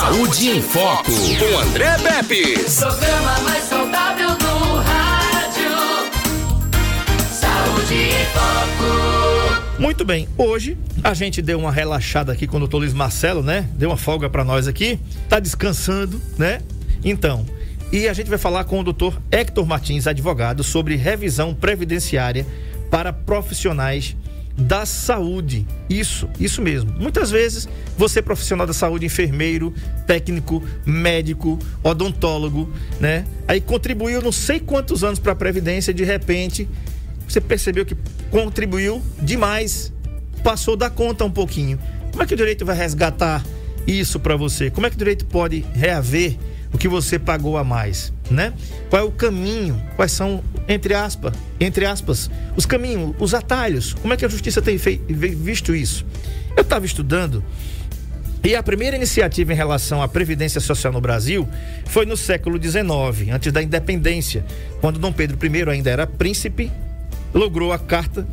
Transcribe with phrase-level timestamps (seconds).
[0.00, 2.54] Saúde em Foco, com André Pepe.
[2.54, 5.70] Programa mais saudável do rádio.
[7.30, 9.78] Saúde em Foco.
[9.78, 13.68] Muito bem, hoje a gente deu uma relaxada aqui com o doutor Luiz Marcelo, né?
[13.74, 16.62] Deu uma folga para nós aqui, tá descansando, né?
[17.04, 17.44] Então,
[17.92, 22.46] e a gente vai falar com o doutor Hector Martins, advogado, sobre revisão previdenciária
[22.90, 24.16] para profissionais
[24.60, 25.66] da saúde.
[25.88, 26.92] Isso, isso mesmo.
[26.92, 29.72] Muitas vezes você é profissional da saúde, enfermeiro,
[30.06, 32.70] técnico, médico, odontólogo,
[33.00, 33.24] né?
[33.48, 36.68] Aí contribuiu não sei quantos anos para a previdência, de repente
[37.26, 37.96] você percebeu que
[38.30, 39.92] contribuiu demais,
[40.42, 41.78] passou da conta um pouquinho.
[42.10, 43.44] Como é que o direito vai resgatar
[43.86, 44.70] isso para você?
[44.70, 46.36] Como é que o direito pode reaver
[46.72, 48.52] o que você pagou a mais, né?
[48.88, 49.82] Qual é o caminho?
[49.96, 53.94] Quais são, entre aspas, entre aspas, os caminhos, os atalhos?
[53.94, 56.06] Como é que a justiça tem feito, visto isso?
[56.56, 57.44] Eu estava estudando
[58.42, 61.46] e a primeira iniciativa em relação à previdência social no Brasil
[61.84, 64.44] foi no século XIX, antes da independência,
[64.80, 66.72] quando Dom Pedro I ainda era príncipe,
[67.34, 68.26] logrou a carta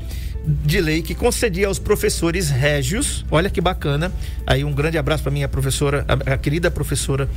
[0.48, 4.12] de lei que concedia aos professores régios, olha que bacana.
[4.46, 7.30] Aí um grande abraço para minha professora, a, a, querida professora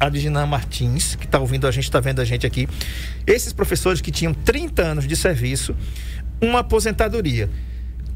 [0.00, 2.68] Adina Martins, que está ouvindo a gente, está vendo a gente aqui.
[3.24, 5.76] Esses professores que tinham 30 anos de serviço,
[6.40, 7.48] uma aposentadoria.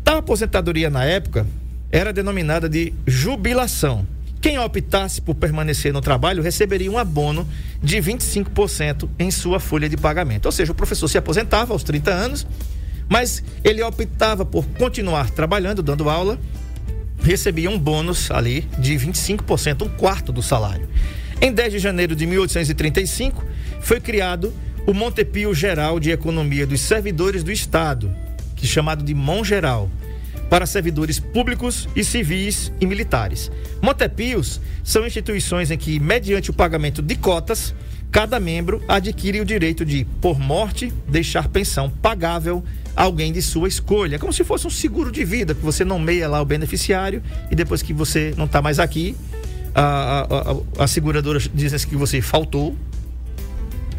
[0.03, 1.47] Tal aposentadoria na época
[1.93, 4.05] era denominada de jubilação.
[4.41, 7.47] Quem optasse por permanecer no trabalho receberia um abono
[7.83, 10.47] de 25% em sua folha de pagamento.
[10.47, 12.47] Ou seja, o professor se aposentava aos 30 anos
[13.09, 16.39] mas ele optava por continuar trabalhando, dando aula,
[17.23, 20.89] recebia um bônus ali de 25%, um quarto do salário.
[21.41, 23.45] Em 10 de janeiro de 1835,
[23.81, 24.53] foi criado
[24.87, 28.15] o Montepio Geral de Economia dos Servidores do Estado,
[28.57, 29.91] que é chamado de MON Geral,
[30.49, 33.51] para servidores públicos e civis e militares.
[33.83, 37.75] Montepios são instituições em que, mediante o pagamento de cotas,
[38.11, 42.65] cada membro adquire o direito de, por morte, deixar pensão pagável
[42.99, 44.19] alguém de sua escolha.
[44.19, 47.81] Como se fosse um seguro de vida, que você nomeia lá o beneficiário e depois
[47.81, 49.17] que você não está mais aqui,
[49.73, 52.77] a, a, a, a seguradora diz que você faltou.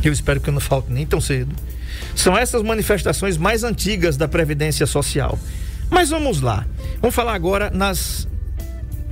[0.04, 1.56] Eu espero que eu não falte nem tão cedo.
[2.14, 5.40] São essas manifestações mais antigas da Previdência Social.
[5.90, 6.68] Mas vamos lá.
[7.02, 8.28] Vamos falar agora nas,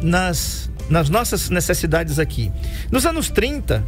[0.01, 2.51] nas, nas nossas necessidades aqui.
[2.91, 3.85] Nos anos 30,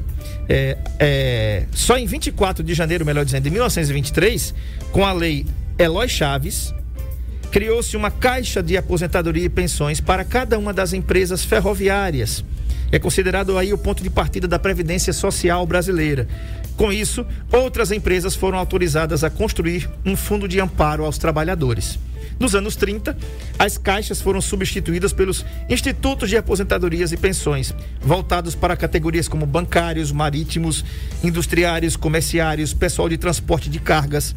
[0.48, 4.54] é, é, só em 24 de janeiro, melhor dizendo, de 1923,
[4.92, 5.46] com a lei
[5.80, 6.74] Eloy Chaves,
[7.52, 12.44] criou-se uma caixa de aposentadoria e pensões para cada uma das empresas ferroviárias.
[12.92, 16.28] É considerado aí o ponto de partida da Previdência Social brasileira.
[16.76, 21.98] Com isso, outras empresas foram autorizadas a construir um fundo de amparo aos trabalhadores.
[22.38, 23.18] Nos anos 30,
[23.58, 30.12] as caixas foram substituídas pelos institutos de aposentadorias e pensões, voltados para categorias como bancários,
[30.12, 30.84] marítimos,
[31.24, 34.36] industriários, comerciários, pessoal de transporte de cargas.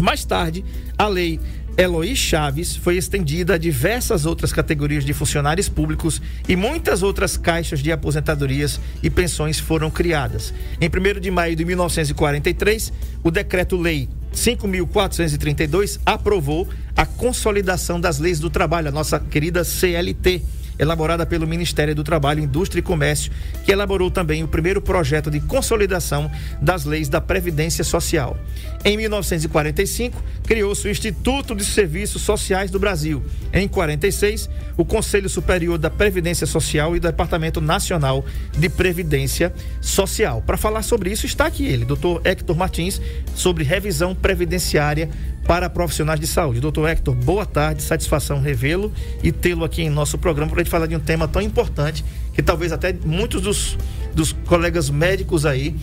[0.00, 0.64] Mais tarde,
[0.96, 1.38] a lei
[1.76, 7.80] Eloy Chaves foi estendida a diversas outras categorias de funcionários públicos e muitas outras caixas
[7.80, 10.52] de aposentadorias e pensões foram criadas.
[10.80, 18.50] Em 1 de maio de 1943, o decreto-lei 5.432 aprovou a consolidação das leis do
[18.50, 20.42] trabalho, a nossa querida CLT,
[20.80, 23.30] elaborada pelo Ministério do Trabalho, Indústria e Comércio,
[23.64, 26.30] que elaborou também o primeiro projeto de consolidação
[26.60, 28.38] das leis da Previdência Social.
[28.82, 33.22] Em 1945, criou-se o Instituto de Serviços Sociais do Brasil.
[33.52, 38.24] Em 46, o Conselho Superior da Previdência Social e o Departamento Nacional
[38.56, 39.52] de Previdência
[39.82, 40.42] Social.
[40.46, 43.00] Para falar sobre isso, está aqui ele, doutor Hector Martins,
[43.34, 45.10] sobre revisão previdenciária
[45.50, 46.60] para profissionais de saúde.
[46.60, 50.70] Doutor Hector, boa tarde, satisfação revê-lo e tê-lo aqui em nosso programa para a gente
[50.70, 53.76] falar de um tema tão importante que talvez até muitos dos,
[54.14, 55.74] dos colegas médicos aí,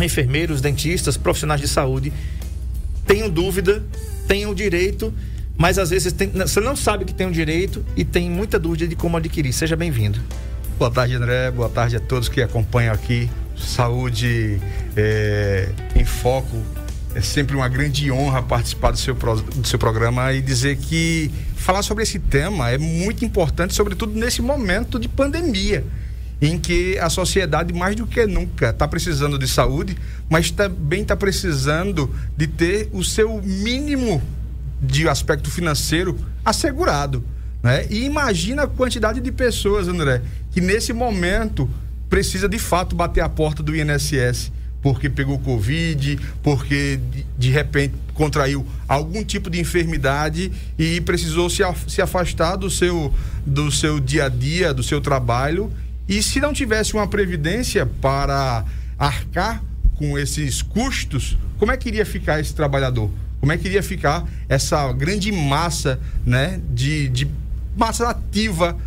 [0.00, 2.12] enfermeiros, dentistas, profissionais de saúde,
[3.04, 3.84] tenham dúvida,
[4.28, 5.12] tenham direito,
[5.58, 8.86] mas às vezes tem, você não sabe que tem um direito e tem muita dúvida
[8.86, 9.52] de como adquirir.
[9.52, 10.20] Seja bem-vindo.
[10.78, 11.50] Boa tarde, André.
[11.50, 13.28] Boa tarde a todos que acompanham aqui.
[13.56, 14.60] Saúde
[14.96, 16.62] é, em Foco
[17.16, 21.82] é sempre uma grande honra participar do seu, do seu programa e dizer que falar
[21.82, 25.82] sobre esse tema é muito importante, sobretudo nesse momento de pandemia,
[26.42, 29.96] em que a sociedade, mais do que nunca, está precisando de saúde,
[30.28, 34.22] mas também está precisando de ter o seu mínimo
[34.82, 37.24] de aspecto financeiro assegurado.
[37.62, 37.86] Né?
[37.88, 40.20] E imagina a quantidade de pessoas, André,
[40.52, 41.66] que nesse momento
[42.10, 44.52] precisa de fato bater a porta do INSS
[44.86, 47.00] porque pegou Covid, porque
[47.36, 53.12] de, repente contraiu algum tipo de enfermidade e precisou se, se afastar do seu,
[53.44, 55.72] do seu dia a dia, do seu trabalho
[56.08, 58.64] E se não tivesse uma previdência para
[58.96, 59.60] arcar
[59.96, 63.10] com esses custos, como é que iria ficar esse trabalhador?
[63.40, 67.28] Como é que iria ficar essa grande massa, né, de, de
[67.76, 68.78] massa ativa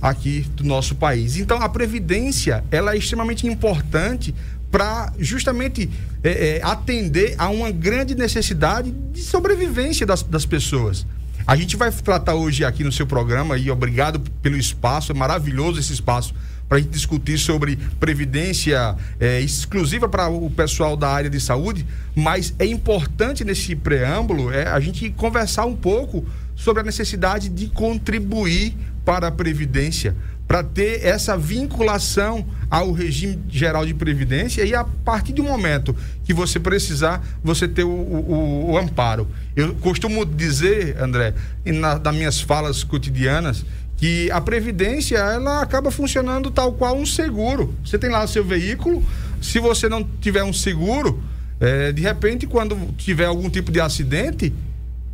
[0.00, 1.36] aqui do nosso país?
[1.36, 4.32] Então, a previdência, ela é extremamente importante
[4.70, 5.88] para justamente
[6.22, 11.06] é, é, atender a uma grande necessidade de sobrevivência das, das pessoas.
[11.46, 15.80] A gente vai tratar hoje aqui no seu programa e obrigado pelo espaço, é maravilhoso
[15.80, 16.34] esse espaço
[16.68, 21.86] para a gente discutir sobre previdência é, exclusiva para o pessoal da área de saúde,
[22.14, 27.68] mas é importante nesse preâmbulo é, a gente conversar um pouco sobre a necessidade de
[27.68, 30.14] contribuir para a previdência,
[30.48, 36.32] para ter essa vinculação ao regime geral de previdência e a partir do momento que
[36.32, 39.28] você precisar, você ter o, o, o amparo.
[39.54, 41.34] Eu costumo dizer, André,
[41.66, 43.64] na, nas minhas falas cotidianas,
[43.98, 47.74] que a previdência ela acaba funcionando tal qual um seguro.
[47.84, 49.04] Você tem lá o seu veículo,
[49.42, 51.22] se você não tiver um seguro,
[51.60, 54.54] é, de repente, quando tiver algum tipo de acidente,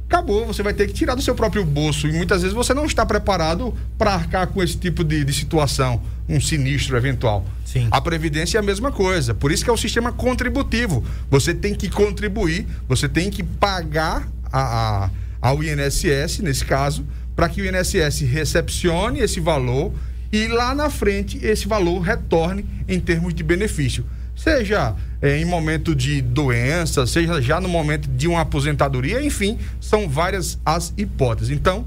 [0.06, 2.06] acabou, você vai ter que tirar do seu próprio bolso.
[2.06, 6.00] E muitas vezes você não está preparado para arcar com esse tipo de, de, situação,
[6.28, 7.44] um sinistro eventual.
[7.64, 7.88] Sim.
[7.90, 9.34] A Previdência é a mesma coisa.
[9.34, 11.04] Por isso que é o sistema contributivo.
[11.30, 15.10] Você tem que contribuir, você tem que pagar a, a
[15.40, 17.04] ao INSS, nesse caso,
[17.36, 19.92] para que o INSS recepcione esse valor
[20.32, 24.06] e lá na frente esse valor retorne em termos de benefício
[24.36, 24.94] seja
[25.25, 30.59] é, em momento de doença, seja já no momento de uma aposentadoria, enfim, são várias
[30.67, 31.49] as hipóteses.
[31.49, 31.87] Então,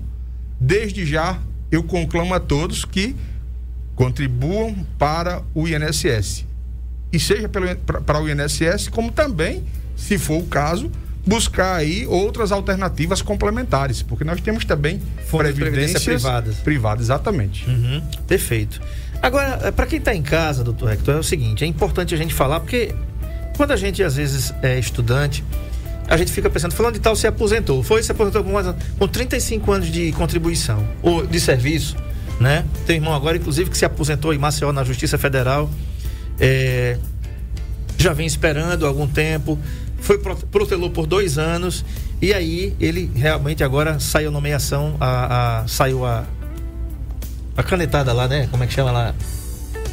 [0.59, 1.37] desde já,
[1.71, 3.15] eu conclamo a todos que
[3.93, 6.45] contribuam para o INSS.
[7.13, 9.63] E seja para o INSS, como também,
[9.95, 10.91] se for o caso,
[11.23, 16.55] buscar aí outras alternativas complementares, porque nós temos também Fundos previdências privadas.
[16.55, 17.69] Privadas, exatamente.
[17.69, 18.81] Uhum, perfeito.
[19.21, 22.17] Agora, eh, para quem está em casa, doutor Hector, é o seguinte: é importante a
[22.17, 22.95] gente falar, porque
[23.57, 25.43] quando a gente às vezes é estudante,
[26.07, 27.83] a gente fica pensando, falando de tal, se aposentou.
[27.83, 28.51] Foi, se aposentou com,
[28.97, 31.97] com 35 anos de contribuição, ou de serviço,
[32.39, 32.63] né?
[32.85, 35.69] Tem irmão agora, inclusive, que se aposentou em Maceió na Justiça Federal.
[36.39, 36.97] É,
[37.97, 39.59] já vem esperando algum tempo,
[39.99, 41.83] foi protelou por dois anos,
[42.21, 46.23] e aí ele realmente agora saiu a nomeação, a, a saiu a,
[47.57, 48.47] a canetada lá, né?
[48.49, 49.15] Como é que chama lá?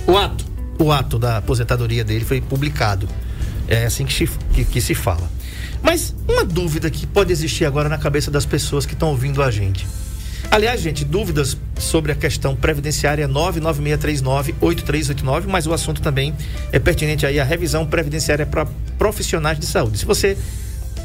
[0.06, 0.44] O ato.
[0.78, 3.08] O ato da aposentadoria dele foi publicado.
[3.68, 5.30] É assim que se, que, que se fala.
[5.82, 9.50] Mas uma dúvida que pode existir agora na cabeça das pessoas que estão ouvindo a
[9.50, 9.84] gente.
[10.50, 16.32] Aliás, gente, dúvidas sobre a questão previdenciária 99639-8389, mas o assunto também
[16.70, 18.64] é pertinente aí à revisão previdenciária para
[18.96, 19.98] profissionais de saúde.
[19.98, 20.38] Se você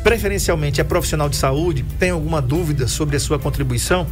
[0.03, 4.05] preferencialmente é profissional de saúde, tem alguma dúvida sobre a sua contribuição,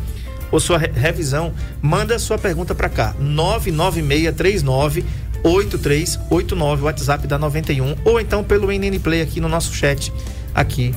[0.52, 3.16] ou sua re revisão, manda sua pergunta para cá.
[3.20, 5.06] 99639
[5.44, 10.12] 8389, WhatsApp da 91, ou então pelo NN Play aqui no nosso chat,
[10.54, 10.94] aqui,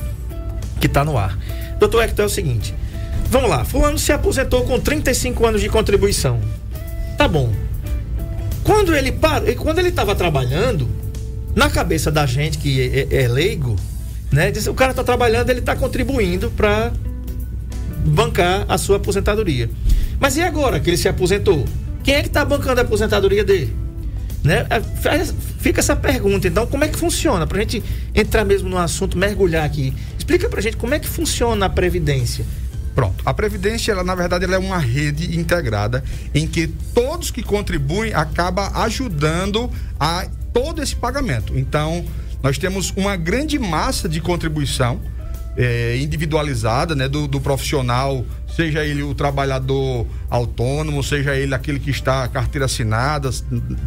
[0.79, 1.37] que está no ar.
[1.79, 2.73] Doutor Hector, é o seguinte.
[3.29, 6.39] Vamos lá, fulano se aposentou com 35 anos de contribuição.
[7.17, 7.53] Tá bom.
[8.63, 10.87] Quando ele para, quando ele estava trabalhando,
[11.55, 13.75] na cabeça da gente que é, é, é leigo,
[14.31, 14.51] né?
[14.51, 16.91] Diz, o cara está trabalhando, ele está contribuindo para
[18.05, 19.69] bancar a sua aposentadoria.
[20.19, 21.65] Mas e agora que ele se aposentou?
[22.03, 23.80] Quem é que está bancando a aposentadoria dele?
[24.43, 24.65] Né?
[24.69, 25.25] É,
[25.59, 27.45] fica essa pergunta, então, como é que funciona?
[27.45, 29.93] Para a gente entrar mesmo no assunto, mergulhar aqui.
[30.17, 32.45] Explica para a gente como é que funciona a Previdência.
[32.95, 33.21] Pronto.
[33.25, 38.13] A Previdência, ela, na verdade, ela é uma rede integrada em que todos que contribuem
[38.13, 41.57] acaba ajudando a todo esse pagamento.
[41.57, 42.03] Então,
[42.43, 44.99] nós temos uma grande massa de contribuição
[45.57, 51.89] é, individualizada né, do, do, profissional, seja ele o trabalhador autônomo, seja ele aquele que
[51.89, 53.29] está carteira assinada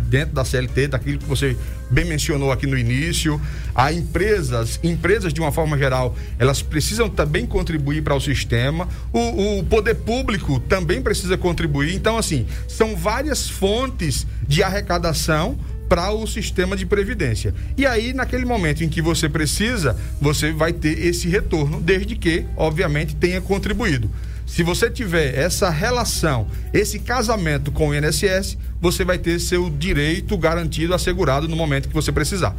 [0.08, 1.56] dentro da CLT, daquilo que você
[1.90, 3.40] bem mencionou aqui no início.
[3.74, 8.88] Há empresas, empresas de uma forma geral, elas precisam também contribuir para o sistema.
[9.12, 11.94] O, o poder público também precisa contribuir.
[11.94, 17.54] Então, assim, são várias fontes de arrecadação para o sistema de previdência.
[17.76, 22.46] E aí, naquele momento em que você precisa, você vai ter esse retorno, desde que,
[22.56, 24.10] obviamente, tenha contribuído.
[24.46, 30.36] Se você tiver essa relação, esse casamento com o INSS, você vai ter seu direito
[30.36, 32.54] garantido, assegurado no momento que você precisar.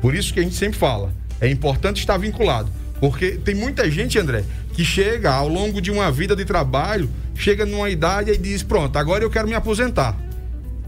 [0.00, 2.70] Por isso que a gente sempre fala, é importante estar vinculado.
[3.00, 7.66] Porque tem muita gente, André, que chega ao longo de uma vida de trabalho, chega
[7.66, 10.16] numa idade e diz: Pronto, agora eu quero me aposentar.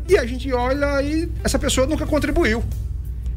[0.09, 2.63] E a gente olha e essa pessoa nunca contribuiu.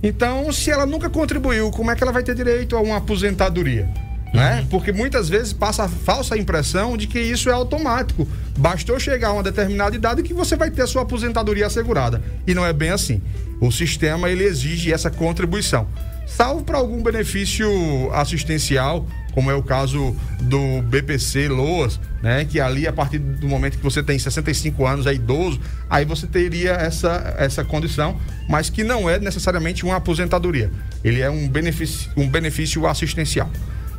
[0.02, 3.90] Então, se ela nunca contribuiu, como é que ela vai ter direito a uma aposentadoria?
[4.34, 4.68] Né?
[4.70, 8.28] Porque muitas vezes passa a falsa impressão de que isso é automático.
[8.58, 12.22] Bastou chegar a uma determinada idade que você vai ter a sua aposentadoria assegurada.
[12.46, 13.22] E não é bem assim.
[13.60, 15.88] O sistema ele exige essa contribuição.
[16.28, 17.68] Salvo para algum benefício
[18.14, 22.44] assistencial, como é o caso do BPC Loas, né?
[22.44, 25.60] Que ali, a partir do momento que você tem 65 anos, é idoso,
[25.90, 30.70] aí você teria essa, essa condição, mas que não é necessariamente uma aposentadoria.
[31.04, 33.50] Ele é um benefício, um benefício assistencial.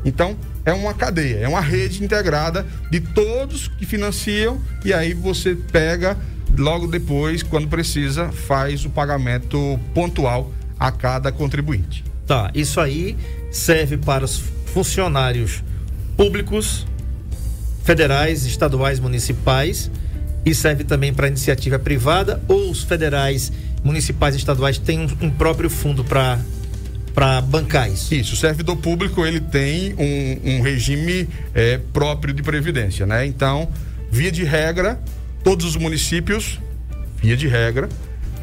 [0.04, 5.54] Então, é uma cadeia, é uma rede integrada de todos que financiam e aí você
[5.54, 6.16] pega
[6.58, 12.04] logo depois, quando precisa, faz o pagamento pontual a cada contribuinte.
[12.26, 13.16] Tá, isso aí
[13.50, 15.62] serve para os funcionários
[16.16, 16.86] públicos,
[17.84, 19.90] federais, estaduais, municipais
[20.44, 23.50] e serve também para iniciativa privada ou os federais,
[23.82, 26.38] municipais e estaduais têm um, um próprio fundo para
[27.14, 28.14] para bancar isso.
[28.14, 33.26] Isso, o servidor público ele tem um, um regime é, próprio de previdência, né?
[33.26, 33.68] Então,
[34.08, 35.00] via de regra,
[35.42, 36.60] todos os municípios,
[37.20, 37.88] via de regra,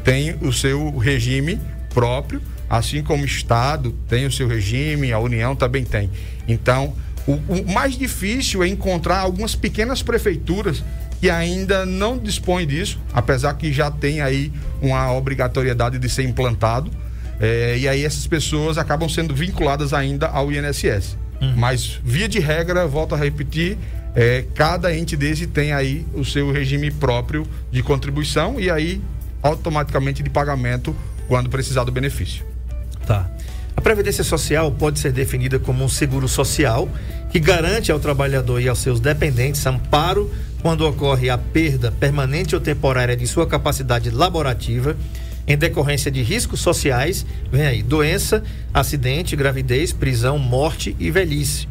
[0.04, 1.60] têm o seu regime
[1.92, 6.10] próprio, assim como o Estado tem o seu regime, a União também tem.
[6.46, 6.94] Então,
[7.26, 10.82] o, o mais difícil é encontrar algumas pequenas prefeituras
[11.20, 16.90] que ainda não dispõem disso, apesar que já tem aí uma obrigatoriedade de ser implantado
[17.38, 21.16] é, e aí essas pessoas acabam sendo vinculadas ainda ao INSS.
[21.40, 21.54] Uhum.
[21.56, 23.76] Mas, via de regra, volto a repetir,
[24.16, 29.02] é, cada ente desse tem aí o seu regime próprio de contribuição e aí
[29.42, 30.96] automaticamente de pagamento
[31.28, 32.42] quando precisar do benefício.
[33.06, 33.30] Tá.
[33.76, 36.88] A Previdência Social pode ser definida como um seguro social
[37.30, 40.32] que garante ao trabalhador e aos seus dependentes amparo
[40.62, 44.96] quando ocorre a perda permanente ou temporária de sua capacidade laborativa
[45.46, 48.42] em decorrência de riscos sociais, vem aí, doença,
[48.72, 51.68] acidente, gravidez, prisão, morte e velhice.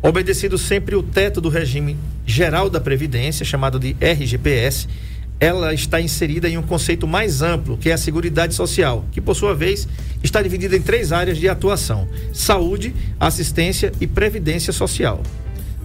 [0.00, 4.86] Obedecido sempre o teto do regime geral da Previdência, chamado de RGPS,
[5.40, 9.34] ela está inserida em um conceito mais amplo, que é a Seguridade Social, que por
[9.34, 9.88] sua vez
[10.22, 15.22] está dividida em três áreas de atuação: saúde, assistência e previdência social.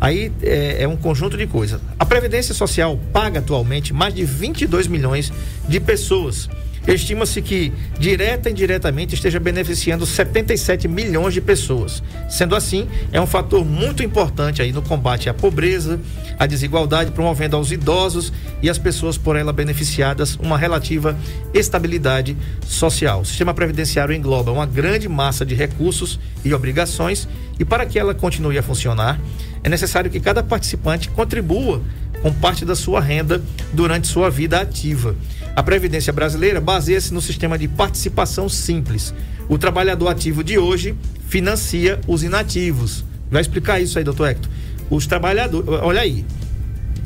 [0.01, 1.79] Aí é, é, um conjunto de coisas.
[1.97, 5.31] A Previdência Social paga atualmente mais de 22 milhões
[5.67, 6.49] de pessoas
[6.87, 12.03] Estima-se que, direta e indiretamente, esteja beneficiando 77 milhões de pessoas.
[12.29, 15.99] Sendo assim, é um fator muito importante aí no combate à pobreza,
[16.37, 21.17] à desigualdade, promovendo aos idosos e às pessoas por ela beneficiadas uma relativa
[21.53, 22.35] estabilidade
[22.67, 23.21] social.
[23.21, 28.13] O sistema previdenciário engloba uma grande massa de recursos e obrigações e para que ela
[28.13, 29.19] continue a funcionar,
[29.63, 31.81] é necessário que cada participante contribua
[32.21, 35.15] com parte da sua renda durante sua vida ativa.
[35.55, 39.13] A Previdência Brasileira baseia-se no sistema de participação simples.
[39.47, 40.95] O trabalhador ativo de hoje
[41.27, 43.05] financia os inativos.
[43.29, 44.49] Vai explicar isso aí, doutor Hector.
[44.89, 46.25] Os trabalhadores, olha aí,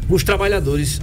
[0.10, 1.02] os trabalhadores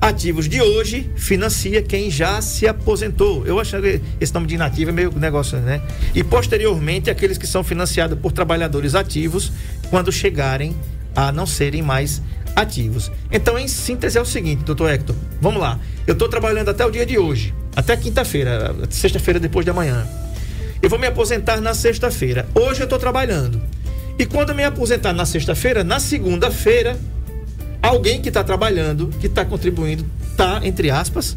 [0.00, 3.44] ativos de hoje financia quem já se aposentou.
[3.44, 5.82] Eu acho que esse nome de inativo é meio negócio, né?
[6.14, 9.50] E posteriormente aqueles que são financiados por trabalhadores ativos
[9.90, 10.76] quando chegarem
[11.16, 12.22] a não serem mais
[12.54, 13.10] ativos.
[13.30, 15.78] Então, em síntese, é o seguinte, doutor Hector, vamos lá.
[16.06, 20.06] Eu estou trabalhando até o dia de hoje, até quinta-feira, sexta-feira depois da manhã.
[20.80, 22.46] Eu vou me aposentar na sexta-feira.
[22.54, 23.60] Hoje eu estou trabalhando.
[24.18, 26.98] E quando eu me aposentar na sexta-feira, na segunda-feira,
[27.82, 31.36] alguém que está trabalhando, que está contribuindo, está, entre aspas,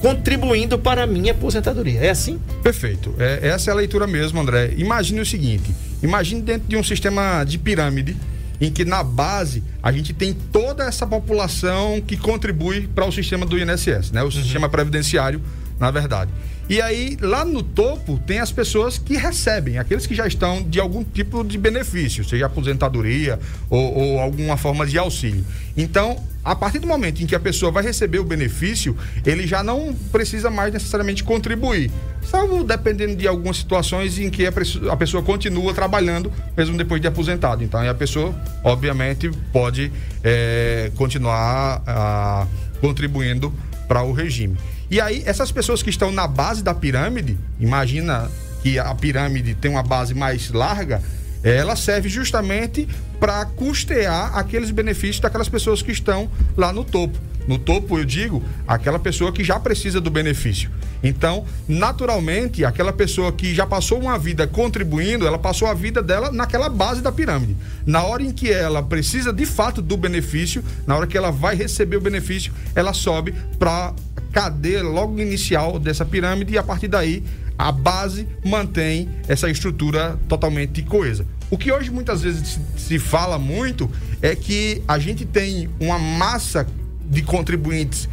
[0.00, 2.00] contribuindo para a minha aposentadoria.
[2.00, 2.40] É assim?
[2.62, 3.14] Perfeito.
[3.18, 4.74] É, essa é a leitura mesmo, André.
[4.76, 8.16] Imagine o seguinte: imagine dentro de um sistema de pirâmide
[8.60, 13.46] em que na base a gente tem toda essa população que contribui para o sistema
[13.46, 14.22] do INSS, né?
[14.22, 14.30] O uhum.
[14.30, 15.40] sistema previdenciário,
[15.78, 16.30] na verdade.
[16.70, 20.78] E aí, lá no topo, tem as pessoas que recebem, aqueles que já estão de
[20.78, 25.44] algum tipo de benefício, seja aposentadoria ou, ou alguma forma de auxílio.
[25.76, 28.96] Então, a partir do momento em que a pessoa vai receber o benefício,
[29.26, 31.90] ele já não precisa mais necessariamente contribuir.
[32.22, 37.64] Salvo dependendo de algumas situações em que a pessoa continua trabalhando, mesmo depois de aposentado.
[37.64, 39.90] Então, a pessoa, obviamente, pode
[40.22, 42.46] é, continuar a,
[42.80, 43.52] contribuindo
[43.88, 44.56] para o regime.
[44.90, 48.28] E aí, essas pessoas que estão na base da pirâmide, imagina
[48.60, 51.00] que a pirâmide tem uma base mais larga,
[51.44, 57.18] ela serve justamente para custear aqueles benefícios daquelas pessoas que estão lá no topo.
[57.46, 60.70] No topo, eu digo, aquela pessoa que já precisa do benefício.
[61.02, 66.30] Então, naturalmente, aquela pessoa que já passou uma vida contribuindo, ela passou a vida dela
[66.30, 67.56] naquela base da pirâmide.
[67.86, 71.54] Na hora em que ela precisa de fato do benefício, na hora que ela vai
[71.54, 73.94] receber o benefício, ela sobe para
[74.32, 77.22] cadeia logo inicial dessa pirâmide e a partir daí
[77.58, 81.26] a base mantém essa estrutura totalmente coesa.
[81.50, 83.90] O que hoje muitas vezes se, fala muito
[84.22, 86.66] é que a gente tem uma massa
[87.04, 88.08] de contribuintes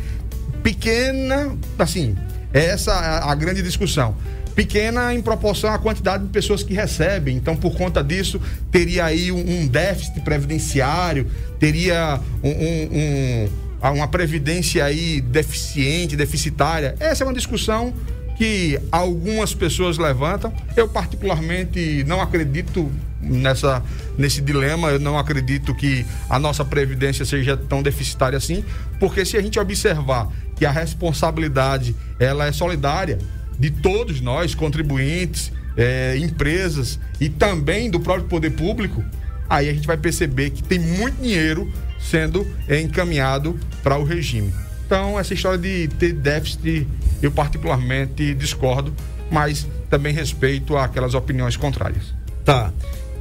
[0.63, 2.15] pequena, assim,
[2.53, 4.15] é essa a, a grande discussão
[4.57, 7.37] pequena em proporção à quantidade de pessoas que recebem.
[7.37, 11.27] Então, por conta disso, teria aí um, um déficit previdenciário,
[11.59, 13.49] teria um, um,
[13.81, 16.95] uma previdência aí deficiente, deficitária.
[16.99, 17.93] Essa é uma discussão
[18.37, 20.53] que algumas pessoas levantam.
[20.75, 22.91] Eu particularmente não acredito
[23.21, 23.83] nessa
[24.17, 28.63] nesse dilema, eu não acredito que a nossa previdência seja tão deficitária assim,
[28.99, 33.19] porque se a gente observar que a responsabilidade ela é solidária,
[33.59, 39.03] de todos nós, contribuintes, é, empresas e também do próprio poder público,
[39.49, 41.71] aí a gente vai perceber que tem muito dinheiro
[42.09, 44.53] sendo encaminhado para o regime.
[44.85, 46.87] Então, essa história de ter déficit,
[47.21, 48.93] eu particularmente discordo,
[49.29, 52.13] mas também respeito aquelas opiniões contrárias.
[52.45, 52.71] Tá.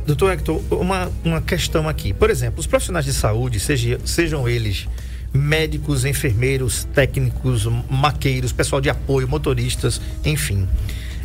[0.07, 2.13] Doutor Hector, uma, uma questão aqui.
[2.13, 4.87] Por exemplo, os profissionais de saúde, seja, sejam eles
[5.33, 10.69] médicos, enfermeiros, técnicos, maqueiros, pessoal de apoio, motoristas, enfim.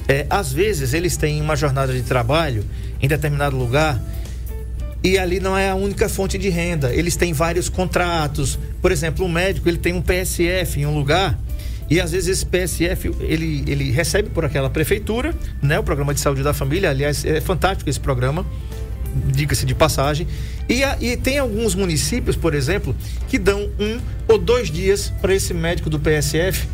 [0.08, 2.66] É, às vezes eles têm uma jornada de trabalho
[3.00, 4.02] em determinado lugar
[5.04, 6.94] e ali não é a única fonte de renda.
[6.94, 8.60] Eles têm vários contratos.
[8.82, 11.40] Por exemplo, um médico ele tem um PSF em um lugar
[11.90, 15.80] e às vezes esse PSF ele, ele recebe por aquela prefeitura, né?
[15.80, 16.90] O programa de saúde da família.
[16.90, 18.46] Aliás, é fantástico esse programa
[19.28, 20.28] diga-se de passagem.
[20.70, 22.96] E, a, e, tem alguns municípios, por exemplo,
[23.28, 26.66] que dão um ou dois dias para esse médico do PSF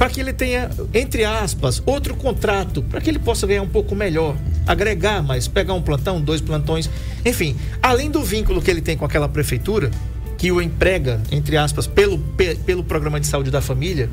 [0.00, 3.94] para que ele tenha, entre aspas, outro contrato, para que ele possa ganhar um pouco
[3.94, 4.34] melhor,
[4.66, 6.88] agregar mais, pegar um plantão, dois plantões,
[7.22, 9.90] enfim, além do vínculo que ele tem com aquela prefeitura,
[10.38, 12.18] que o emprega, entre aspas, pelo,
[12.64, 14.08] pelo programa de saúde da família.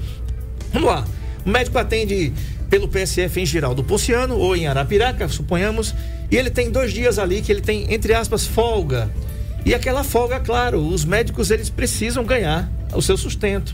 [0.74, 1.06] Vamos lá,
[1.46, 2.34] o médico atende
[2.70, 5.96] pelo PSF em Giraldo Ponciano ou em Arapiraca, suponhamos,
[6.30, 9.10] e ele tem dois dias ali que ele tem, entre aspas, folga.
[9.66, 13.74] E aquela folga, claro, os médicos eles precisam ganhar o seu sustento.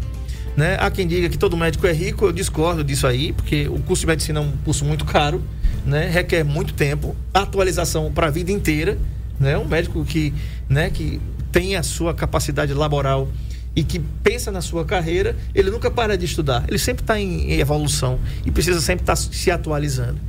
[0.56, 0.78] Né?
[0.80, 4.02] Há quem diga que todo médico é rico, eu discordo disso aí, porque o curso
[4.02, 5.44] de medicina é um curso muito caro,
[5.86, 6.08] né?
[6.10, 8.98] requer muito tempo, atualização para a vida inteira.
[9.40, 9.58] Né?
[9.58, 10.34] Um médico que,
[10.70, 11.20] né, que
[11.52, 13.28] tem a sua capacidade laboral
[13.76, 16.64] e que pensa na sua carreira, ele nunca para de estudar.
[16.68, 20.20] Ele sempre está em, evolução e precisa sempre estar tá se atualizando.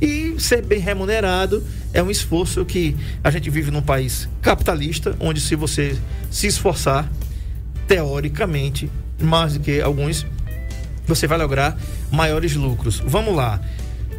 [0.00, 5.40] E ser bem remunerado é um esforço que a gente vive num país capitalista, onde
[5.40, 5.96] se você
[6.30, 7.10] se esforçar,
[7.86, 10.26] teoricamente, mais do que alguns,
[11.06, 11.78] você vai lograr
[12.10, 13.02] maiores lucros.
[13.04, 13.60] Vamos lá.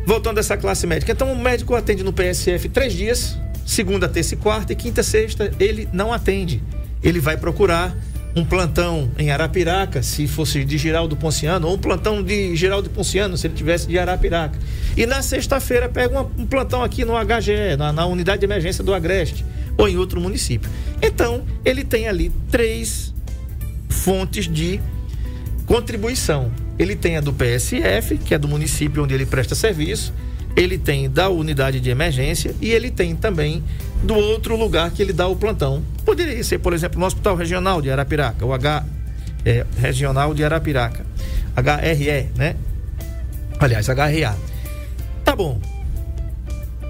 [0.06, 1.12] Voltando a essa classe médica.
[1.12, 5.52] Então, o médico atende no PSF três dias, segunda, terça e quarta, e quinta, sexta,
[5.60, 6.62] ele não atende.
[7.04, 7.96] Ele vai procurar
[8.36, 13.38] um plantão em Arapiraca, se fosse de Giraldo Ponciano, ou um plantão de Giraldo Ponciano,
[13.38, 14.58] se ele tivesse de Arapiraca.
[14.96, 18.94] E na sexta-feira pega um plantão aqui no HGE, na, na unidade de emergência do
[18.94, 19.46] Agreste,
[19.78, 20.70] ou em outro município.
[21.02, 23.14] Então, ele tem ali três
[24.02, 24.80] fontes de
[25.66, 26.52] contribuição.
[26.78, 30.12] Ele tem a do PSF, que é do município onde ele presta serviço,
[30.56, 33.64] ele tem da unidade de emergência e ele tem também
[34.04, 35.84] do outro lugar que ele dá o plantão.
[36.04, 38.86] Poderia ser, por exemplo, no Hospital Regional de Arapiraca, o H
[39.46, 41.06] é, Regional de Arapiraca,
[41.56, 42.56] HRE, né?
[43.60, 44.36] Aliás, HRA.
[45.24, 45.62] Tá bom.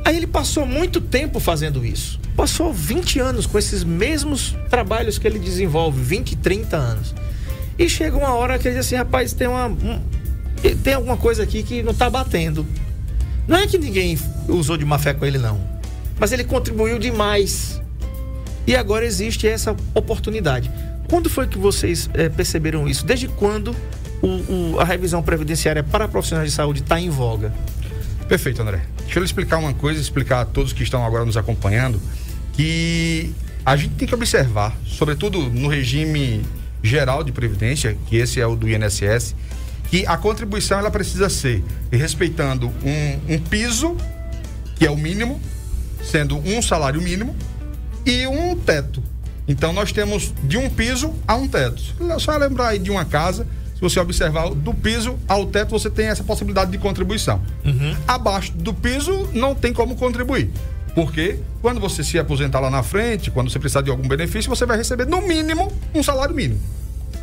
[0.03, 2.19] Aí ele passou muito tempo fazendo isso.
[2.35, 7.13] Passou 20 anos com esses mesmos trabalhos que ele desenvolve, 20, 30 anos.
[7.77, 9.67] E chega uma hora que ele diz assim, rapaz, tem uma.
[9.67, 10.01] Um,
[10.83, 12.65] tem alguma coisa aqui que não tá batendo.
[13.47, 15.59] Não é que ninguém usou de má fé com ele, não.
[16.19, 17.81] Mas ele contribuiu demais.
[18.65, 20.71] E agora existe essa oportunidade.
[21.09, 23.05] Quando foi que vocês é, perceberam isso?
[23.05, 23.75] Desde quando
[24.21, 27.51] o, o, a revisão previdenciária para profissionais de saúde está em voga?
[28.31, 28.79] Perfeito, André.
[29.03, 32.01] Deixa eu explicar uma coisa, explicar a todos que estão agora nos acompanhando,
[32.53, 36.41] que a gente tem que observar, sobretudo no regime
[36.81, 39.35] geral de previdência, que esse é o do INSS,
[39.89, 43.97] que a contribuição ela precisa ser respeitando um, um piso,
[44.77, 45.37] que é o mínimo,
[46.01, 47.35] sendo um salário mínimo,
[48.05, 49.03] e um teto.
[49.45, 51.83] Então nós temos de um piso a um teto.
[52.17, 53.45] Só lembrar aí de uma casa,
[53.81, 57.41] se você observar do piso ao teto, você tem essa possibilidade de contribuição.
[57.65, 57.95] Uhum.
[58.07, 60.51] Abaixo do piso não tem como contribuir.
[60.93, 64.65] Porque quando você se aposentar lá na frente, quando você precisar de algum benefício, você
[64.65, 66.59] vai receber no mínimo um salário mínimo.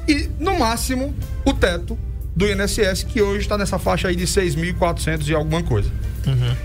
[0.08, 1.96] E no máximo o teto
[2.34, 5.90] do INSS, que hoje está nessa faixa aí de 6.400 e alguma coisa.
[6.26, 6.56] Uhum.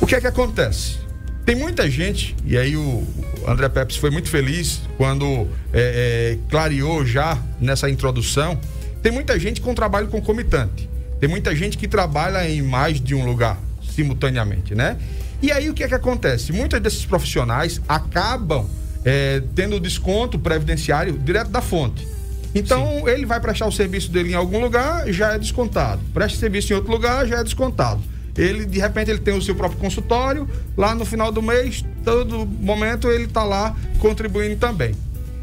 [0.00, 0.98] O que é que acontece?
[1.44, 3.04] Tem muita gente, e aí o
[3.46, 8.58] André Pepes foi muito feliz quando é, é, clareou já nessa introdução.
[9.02, 10.88] Tem muita gente com trabalho concomitante.
[11.18, 13.58] Tem muita gente que trabalha em mais de um lugar
[13.94, 14.96] simultaneamente, né?
[15.42, 16.52] E aí o que é que acontece?
[16.52, 18.68] Muitos desses profissionais acabam
[19.04, 22.06] é, tendo desconto previdenciário direto da fonte.
[22.54, 23.08] Então Sim.
[23.08, 26.00] ele vai prestar o serviço dele em algum lugar, já é descontado.
[26.14, 28.00] Presta serviço em outro lugar, já é descontado.
[28.36, 32.46] Ele de repente ele tem o seu próprio consultório, lá no final do mês, todo
[32.46, 34.94] momento ele está lá contribuindo também.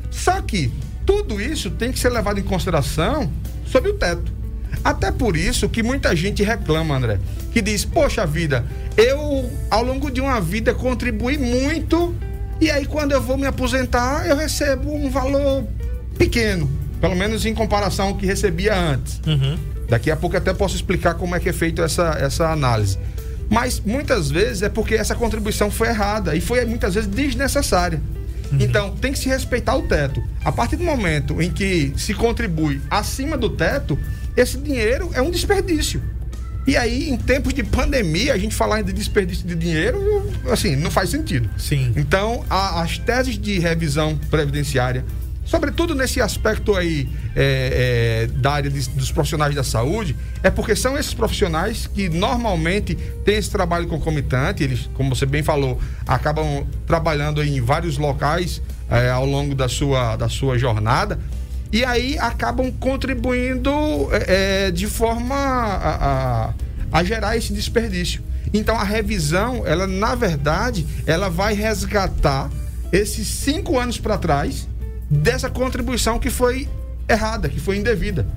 [0.10, 0.72] Só que
[1.10, 3.32] tudo isso tem que ser levado em consideração
[3.66, 4.32] sobre o teto.
[4.84, 7.18] Até por isso que muita gente reclama, André,
[7.52, 8.64] que diz: Poxa vida,
[8.96, 12.14] eu ao longo de uma vida contribuí muito
[12.62, 15.66] e aí quando eu vou me aposentar eu recebo um valor
[16.16, 16.70] pequeno,
[17.02, 19.20] pelo menos em comparação ao que recebia antes.
[19.26, 19.58] Uhum.
[19.90, 23.00] Daqui a pouco até posso explicar como é que é feita essa, essa análise.
[23.50, 28.00] Mas muitas vezes é porque essa contribuição foi errada e foi muitas vezes desnecessária.
[28.52, 28.58] Uhum.
[28.60, 30.24] Então, tem que se respeitar o teto.
[30.44, 33.98] A partir do momento em que se contribui acima do teto,
[34.36, 36.02] esse dinheiro é um desperdício.
[36.68, 40.00] E aí, em tempos de pandemia, a gente falar de desperdício de dinheiro,
[40.52, 41.50] assim, não faz sentido.
[41.58, 41.94] Sim.
[41.96, 45.04] Então, a, as teses de revisão previdenciária,
[45.50, 50.76] sobretudo nesse aspecto aí é, é, da área de, dos profissionais da saúde, é porque
[50.76, 56.68] são esses profissionais que normalmente têm esse trabalho concomitante, eles, como você bem falou, acabam
[56.86, 61.20] trabalhando em vários locais é, ao longo da sua, da sua jornada
[61.72, 63.72] e aí acabam contribuindo
[64.12, 66.54] é, de forma a, a,
[66.92, 68.22] a gerar esse desperdício.
[68.54, 72.52] Então a revisão, ela na verdade, ela vai resgatar
[72.92, 74.68] esses cinco anos para trás
[75.10, 76.68] dessa contribuição que foi
[77.08, 78.28] errada, que foi indevida.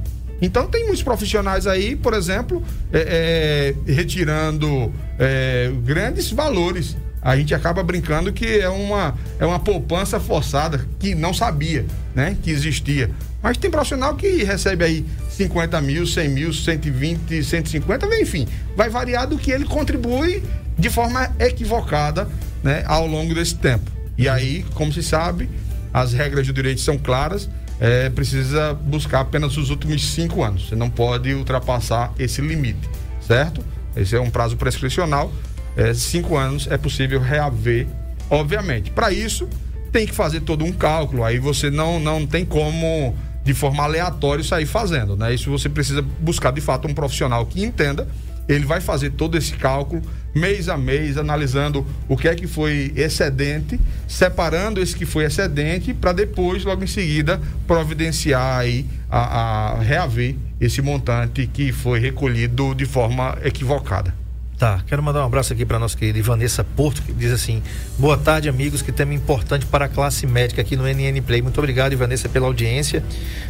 [0.40, 6.96] Então tem muitos profissionais aí, por exemplo, é, é, retirando é, grandes valores.
[7.20, 12.36] A gente acaba brincando que é uma, é uma poupança forçada que não sabia né,
[12.42, 13.08] que existia.
[13.40, 19.28] Mas tem profissional que recebe aí 50 mil, 100 mil, 120, 150, enfim, vai variar
[19.28, 20.42] do que ele contribui
[20.76, 22.28] de forma equivocada
[22.62, 23.90] né, ao longo desse tempo.
[24.18, 25.48] E aí, como se sabe,
[25.92, 27.48] as regras do direito são claras,
[27.80, 30.68] é, precisa buscar apenas os últimos cinco anos.
[30.68, 32.88] Você não pode ultrapassar esse limite,
[33.20, 33.64] certo?
[33.96, 35.32] Esse é um prazo prescricional.
[35.76, 37.86] É, cinco anos é possível reaver,
[38.30, 38.90] obviamente.
[38.90, 39.48] Para isso,
[39.90, 41.24] tem que fazer todo um cálculo.
[41.24, 45.34] Aí você não, não tem como, de forma aleatória, sair fazendo, né?
[45.34, 48.06] Isso você precisa buscar, de fato, um profissional que entenda
[48.48, 50.02] ele vai fazer todo esse cálculo
[50.34, 55.92] mês a mês, analisando o que é que foi excedente, separando esse que foi excedente,
[55.92, 62.74] para depois, logo em seguida, providenciar aí a, a reaver esse montante que foi recolhido
[62.74, 64.22] de forma equivocada.
[64.62, 67.60] Tá, quero mandar um abraço aqui para nossa querida Ivanessa Porto, que diz assim:
[67.98, 71.42] Boa tarde, amigos, que tema importante para a classe médica aqui no NN Play.
[71.42, 73.02] Muito obrigado, Ivanessa, pela audiência.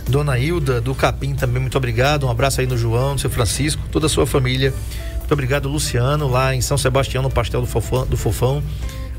[0.08, 2.26] Dona Hilda do Capim também, muito obrigado.
[2.26, 4.72] Um abraço aí no João, no seu Francisco, toda a sua família.
[5.32, 8.04] Muito obrigado, Luciano, lá em São Sebastião, no Pastel do Fofão.
[8.04, 8.62] Do Fofão.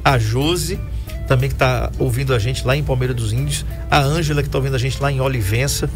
[0.05, 0.79] A Jose,
[1.27, 3.65] também que está ouvindo a gente lá em Palmeira dos Índios.
[3.89, 5.89] A Ângela, que está ouvindo a gente lá em Olivença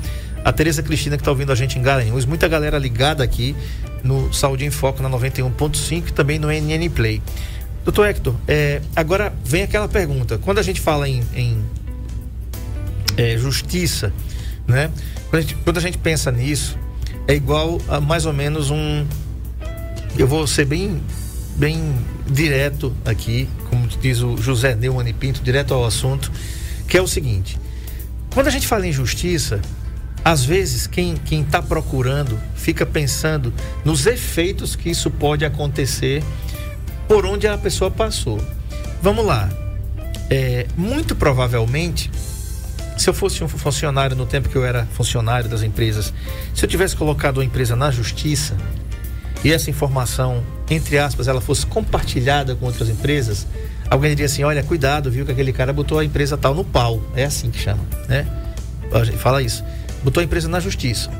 [0.43, 3.56] a Tereza Cristina que está ouvindo a gente em Garanhuns, muita galera ligada aqui
[4.03, 7.21] no Saúde em Foco na 91.5 e também no NN Play.
[7.84, 10.39] Doutor Hector, é, agora vem aquela pergunta.
[10.39, 11.63] Quando a gente fala em, em
[13.17, 14.12] é, justiça,
[14.65, 14.89] né?
[15.30, 16.75] Quando a, gente, quando a gente pensa nisso,
[17.27, 19.06] é igual a mais ou menos um.
[20.15, 21.02] Eu vou ser bem,
[21.56, 21.96] bem
[22.30, 26.32] direto aqui, como diz o José Neumann Pinto, direto ao assunto,
[26.88, 27.58] que é o seguinte:
[28.34, 29.60] quando a gente fala em justiça,
[30.24, 33.54] às vezes, quem está procurando fica pensando
[33.86, 36.22] nos efeitos que isso pode acontecer
[37.08, 38.41] por onde a pessoa passou.
[39.02, 39.50] Vamos lá.
[40.30, 42.12] É, muito provavelmente,
[42.98, 46.13] se eu fosse um funcionário no tempo que eu era funcionário das empresas,
[46.54, 48.58] se eu tivesse colocado a empresa na justiça
[49.48, 53.48] e essa informação, entre aspas, ela fosse compartilhada com outras empresas,
[53.90, 57.02] alguém diria assim: olha, cuidado, viu, que aquele cara botou a empresa tal no pau.
[57.16, 58.28] É assim que chama, né?
[58.92, 59.64] A gente fala isso
[60.04, 61.12] botou a empresa na justiça.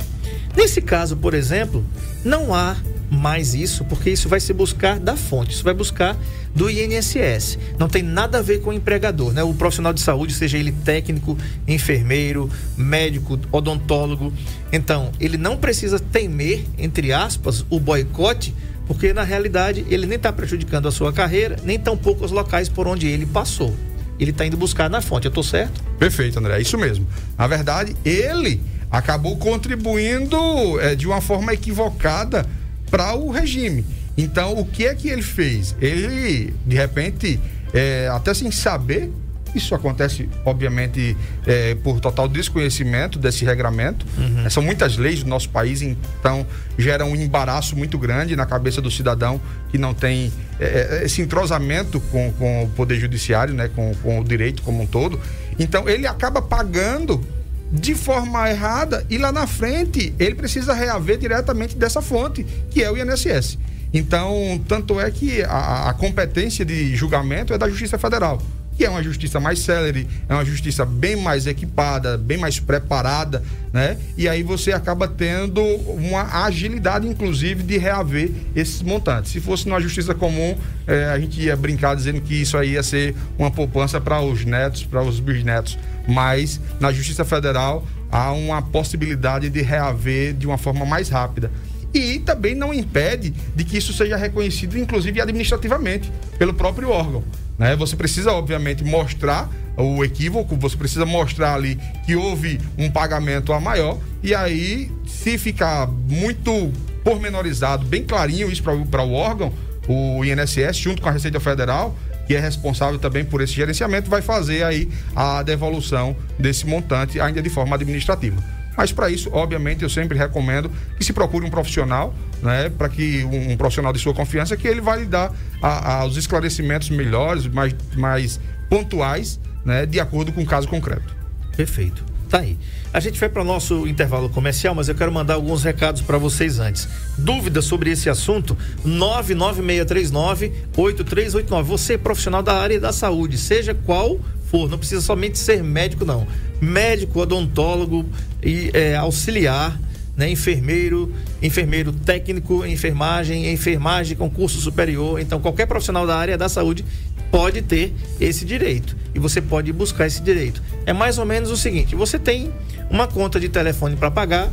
[0.56, 1.86] Nesse caso, por exemplo,
[2.24, 2.76] não há
[3.10, 6.16] mais isso, porque isso vai se buscar da fonte, isso vai buscar
[6.58, 7.60] do INSS.
[7.78, 9.43] Não tem nada a ver com o empregador, né?
[9.43, 14.34] O profissional de saúde, seja ele técnico, enfermeiro, médico, odontólogo.
[14.74, 18.56] Então, ele não precisa temer, entre aspas, o boicote,
[18.88, 22.88] porque na realidade ele nem está prejudicando a sua carreira, nem tampouco os locais por
[22.88, 23.76] onde ele passou.
[24.20, 25.84] Ele está indo buscar na fonte, eu estou certo?
[26.00, 27.06] Perfeito, André, é isso mesmo.
[27.38, 30.38] Na verdade, ele acabou contribuindo
[30.80, 32.48] é, de uma forma equivocada
[32.89, 33.86] para o regime.
[34.17, 35.75] Então, o que é que ele fez?
[35.80, 37.39] Ele, de repente,
[37.73, 39.12] é, até sem saber,
[39.56, 44.06] Isso acontece, obviamente, é, por total desconhecimento desse regramento.
[44.45, 46.45] É, são muitas leis do nosso país, então
[46.77, 51.21] gera um embaraço muito grande na cabeça do cidadão que não tem é, é, esse
[51.21, 55.19] entrosamento com, com o Poder Judiciário, né, com, com o direito como um todo.
[55.58, 57.25] Então ele acaba pagando
[57.71, 62.91] de forma errada e lá na frente ele precisa reaver diretamente dessa fonte, que é
[62.91, 63.58] o INSS.
[63.93, 68.41] Então, tanto é que a, a competência de julgamento é da Justiça Federal
[68.78, 73.43] que é uma justiça mais célere, é uma justiça bem mais equipada, bem mais preparada,
[73.73, 73.97] né?
[74.15, 79.32] E aí você acaba tendo uma agilidade, inclusive, de reaver esses montantes.
[79.32, 82.84] Se fosse numa justiça comum, eh, a gente ia brincar dizendo que isso aí ia
[82.84, 85.76] ser uma poupança para os netos, para os bisnetos.
[86.08, 91.52] Mas na Justiça Federal há uma possibilidade de reaver de uma forma mais rápida
[91.93, 97.23] e também não impede de que isso seja reconhecido, inclusive administrativamente, pelo próprio órgão.
[97.58, 97.76] Né?
[97.76, 103.60] Você precisa, obviamente, mostrar o equívoco, você precisa mostrar ali que houve um pagamento a
[103.60, 106.71] maior, e aí, se ficar muito
[107.04, 109.54] pormenorizado, bem clarinho isso para o órgão,
[109.88, 111.97] o INSS, junto com a Receita Federal,
[112.28, 117.41] que é responsável também por esse gerenciamento, vai fazer aí a devolução desse montante ainda
[117.41, 118.43] de forma administrativa.
[118.78, 122.13] Mas para isso, obviamente, eu sempre recomendo que se procure um profissional,
[122.44, 125.96] né, para que um, um, profissional de sua confiança, que ele vai lhe dar a,
[125.96, 131.16] a, os esclarecimentos melhores, mais, mais pontuais, né, de acordo com o caso concreto.
[131.56, 132.06] Perfeito.
[132.30, 132.58] Tá aí.
[132.94, 136.18] A gente vai para o nosso intervalo comercial, mas eu quero mandar alguns recados para
[136.18, 136.90] vocês antes.
[137.18, 138.58] Dúvidas sobre esse assunto?
[138.86, 141.63] 99639-8389.
[141.63, 146.27] Você profissional da área da saúde, seja qual for, não precisa somente ser médico, não.
[146.60, 148.05] Médico, odontólogo
[148.41, 149.79] e é, auxiliar,
[150.15, 150.29] né?
[150.29, 155.19] Enfermeiro, enfermeiro técnico, enfermagem, enfermagem com curso superior.
[155.19, 156.83] Então, qualquer profissional da área da saúde
[157.29, 160.62] pode ter esse direito e você pode buscar esse direito.
[160.86, 162.51] É mais ou menos o seguinte: você tem
[162.89, 164.49] uma conta de telefone para pagar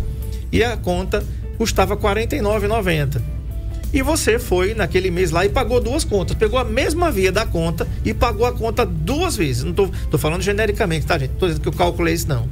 [0.52, 1.24] e a conta
[1.56, 3.33] custava R$ 49,90
[3.94, 6.36] e você foi naquele mês lá e pagou duas contas.
[6.36, 9.62] Pegou a mesma via da conta e pagou a conta duas vezes.
[9.62, 11.30] Não tô, tô falando genericamente, tá, gente?
[11.38, 12.48] Tô dizendo que eu calculei isso, não.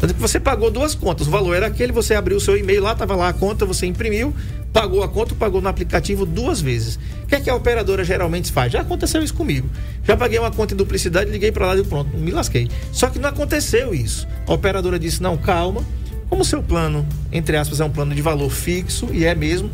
[0.00, 1.28] Tanto que você pagou duas contas.
[1.28, 3.86] O valor era aquele, você abriu o seu e-mail lá, tava lá a conta, você
[3.86, 4.34] imprimiu,
[4.72, 6.98] pagou a conta, pagou no aplicativo duas vezes.
[7.22, 8.72] O que é que a operadora geralmente faz?
[8.72, 9.70] Já aconteceu isso comigo.
[10.02, 12.68] Já paguei uma conta em duplicidade, liguei para lá e pronto, me lasquei.
[12.90, 14.26] Só que não aconteceu isso.
[14.44, 15.84] A operadora disse: não, calma.
[16.28, 19.68] Como o seu plano, entre aspas, é um plano de valor fixo, e é mesmo,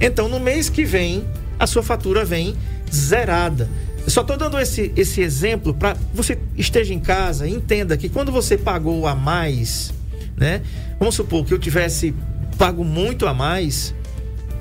[0.00, 1.24] então, no mês que vem,
[1.58, 2.54] a sua fatura vem
[2.92, 3.68] zerada.
[4.06, 8.58] Só estou dando esse, esse exemplo para você esteja em casa, entenda que quando você
[8.58, 9.94] pagou a mais,
[10.36, 10.60] né?
[10.98, 12.14] Vamos supor que eu tivesse
[12.58, 13.94] pago muito a mais,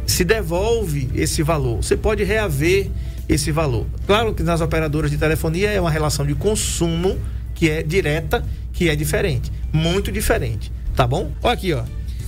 [0.06, 1.78] se devolve esse valor.
[1.84, 2.90] Você pode reaver
[3.28, 3.86] esse valor.
[4.06, 7.18] Claro que nas operadoras de telefonia é uma relação de consumo
[7.54, 11.32] que é direta, que é diferente, muito diferente, tá bom?
[11.42, 11.84] Olha aqui, ó.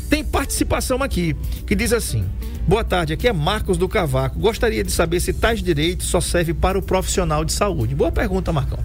[0.10, 2.26] Tem participação aqui que diz assim:
[2.68, 4.40] Boa tarde, aqui é Marcos do Cavaco.
[4.40, 7.94] Gostaria de saber se tais direitos só serve para o profissional de saúde.
[7.94, 8.80] Boa pergunta, Marcão.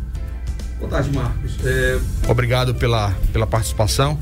[0.79, 1.57] Boa tarde, Marcos.
[1.65, 4.19] É, obrigado pela, pela participação.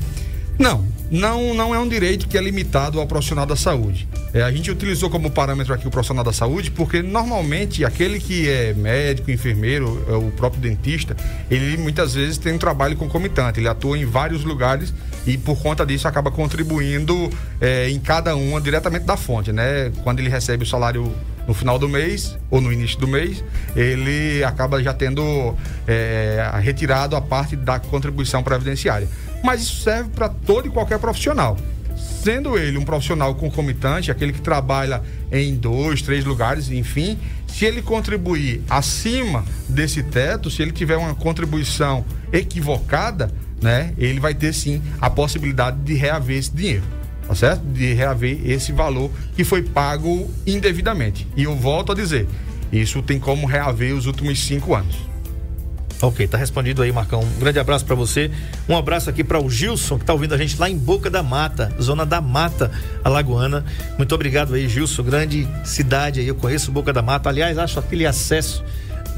[0.59, 4.09] Não, não, não é um direito que é limitado ao profissional da saúde.
[4.33, 8.47] É, a gente utilizou como parâmetro aqui o profissional da saúde porque normalmente aquele que
[8.49, 11.15] é médico, enfermeiro, é o próprio dentista,
[11.49, 14.93] ele muitas vezes tem um trabalho concomitante, ele atua em vários lugares
[15.25, 17.29] e por conta disso acaba contribuindo
[17.61, 19.91] é, em cada uma diretamente da fonte, né?
[20.03, 21.11] Quando ele recebe o salário
[21.47, 23.43] no final do mês ou no início do mês,
[23.75, 25.55] ele acaba já tendo
[25.87, 29.07] é, retirado a parte da contribuição previdenciária.
[29.43, 31.57] Mas isso serve para todo e qualquer profissional
[32.23, 37.81] sendo ele um profissional concomitante, aquele que trabalha em dois, três lugares, enfim, se ele
[37.81, 44.81] contribuir acima desse teto, se ele tiver uma contribuição equivocada, né, ele vai ter sim
[44.99, 46.83] a possibilidade de reaver esse dinheiro,
[47.27, 47.61] tá certo?
[47.65, 51.27] De reaver esse valor que foi pago indevidamente.
[51.35, 52.27] E eu volto a dizer,
[52.71, 54.95] isso tem como reaver os últimos cinco anos.
[56.01, 57.21] Ok, tá respondido aí, Marcão.
[57.21, 58.31] Um grande abraço para você.
[58.69, 61.21] Um abraço aqui para o Gilson, que tá ouvindo a gente lá em Boca da
[61.21, 62.71] Mata, zona da Mata
[63.03, 63.65] Alagoana.
[63.97, 65.03] Muito obrigado aí, Gilson.
[65.03, 67.27] Grande cidade aí, eu conheço Boca da Mata.
[67.27, 68.63] Aliás, acho aquele acesso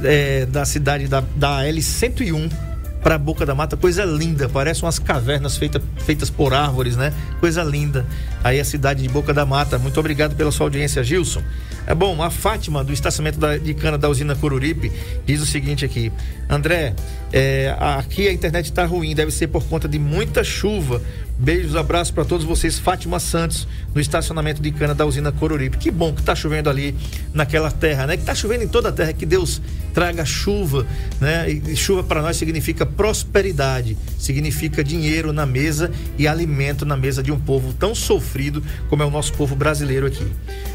[0.04, 2.71] é, da cidade da, da L101
[3.02, 7.14] para Boca da Mata, coisa linda, parece umas cavernas feita, feitas por árvores, né?
[7.40, 8.06] Coisa linda.
[8.44, 9.80] Aí a cidade de Boca da Mata.
[9.80, 11.42] Muito obrigado pela sua audiência, Gilson.
[11.88, 14.92] É bom, a Fátima, do estacionamento da, de cana da usina Coruripe,
[15.26, 16.12] diz o seguinte aqui:
[16.48, 16.94] André,
[17.34, 21.02] é, aqui a internet está ruim, deve ser por conta de muita chuva.
[21.41, 22.77] Beijos, abraços para todos vocês.
[22.77, 25.75] Fátima Santos, no estacionamento de cana da usina Coruripe.
[25.75, 26.95] Que bom que tá chovendo ali
[27.34, 28.15] naquela terra, né?
[28.15, 29.12] Que tá chovendo em toda a terra.
[29.12, 29.60] Que Deus
[29.91, 30.86] traga chuva,
[31.19, 31.49] né?
[31.49, 37.32] E chuva para nós significa prosperidade, significa dinheiro na mesa e alimento na mesa de
[37.32, 40.27] um povo tão sofrido como é o nosso povo brasileiro aqui.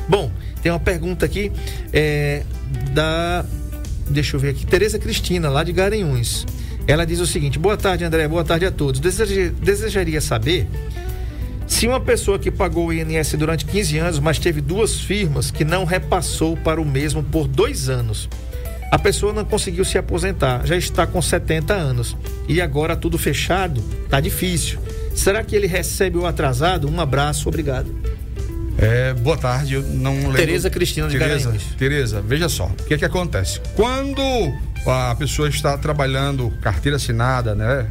[0.09, 0.33] Bom,
[0.65, 1.53] tem uma pergunta aqui
[1.93, 2.43] é,
[2.93, 3.45] da.
[4.11, 4.67] Deixa eu ver aqui.
[4.67, 6.45] Tereza Cristina, lá de Garanhuns.
[6.87, 8.27] Ela diz o seguinte: Boa tarde, André.
[8.29, 9.01] Boa tarde a todos.
[9.01, 10.69] Deseja, desejaria saber
[11.67, 15.65] se uma pessoa que pagou o INS durante 15 anos, mas teve duas firmas que
[15.65, 18.29] não repassou para o mesmo por dois anos.
[18.91, 22.17] A pessoa não conseguiu se aposentar, já está com 70 anos
[22.49, 24.79] e agora tudo fechado, tá difícil.
[25.15, 26.89] Será que ele recebe o atrasado?
[26.89, 27.93] Um abraço, obrigado.
[28.79, 30.35] É, boa tarde, eu não lembro.
[30.35, 31.53] Tereza Cristina de Tereza.
[31.77, 33.61] Tereza, veja só, o que é que acontece?
[33.75, 34.23] Quando
[34.91, 37.89] a pessoa está trabalhando carteira assinada, né?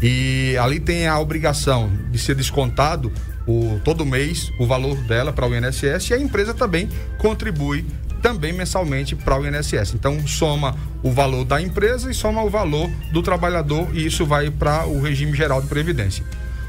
[0.00, 3.12] E ali tem a obrigação de ser descontado
[3.46, 7.84] o, todo mês o valor dela para o INSS e a empresa também contribui
[8.22, 9.94] também mensalmente para o INSS.
[9.94, 14.50] Então soma o valor da empresa e soma o valor do trabalhador e isso vai
[14.50, 16.24] para o regime geral de previdência.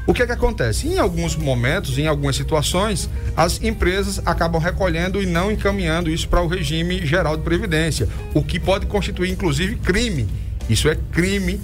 [0.06, 0.88] O que é que acontece?
[0.88, 6.42] Em alguns momentos, em algumas situações, as empresas acabam recolhendo e não encaminhando isso para
[6.42, 10.28] o regime geral de previdência, o que pode constituir inclusive crime.
[10.68, 11.60] Isso é crime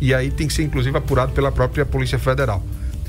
[0.00, 2.62] e aí tem que ser inclusive apurado pela própria Polícia Federal.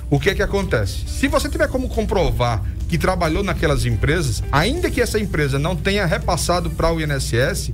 [0.09, 1.07] O que é que acontece?
[1.07, 6.05] Se você tiver como comprovar que trabalhou naquelas empresas, ainda que essa empresa não tenha
[6.05, 7.71] repassado para o INSS,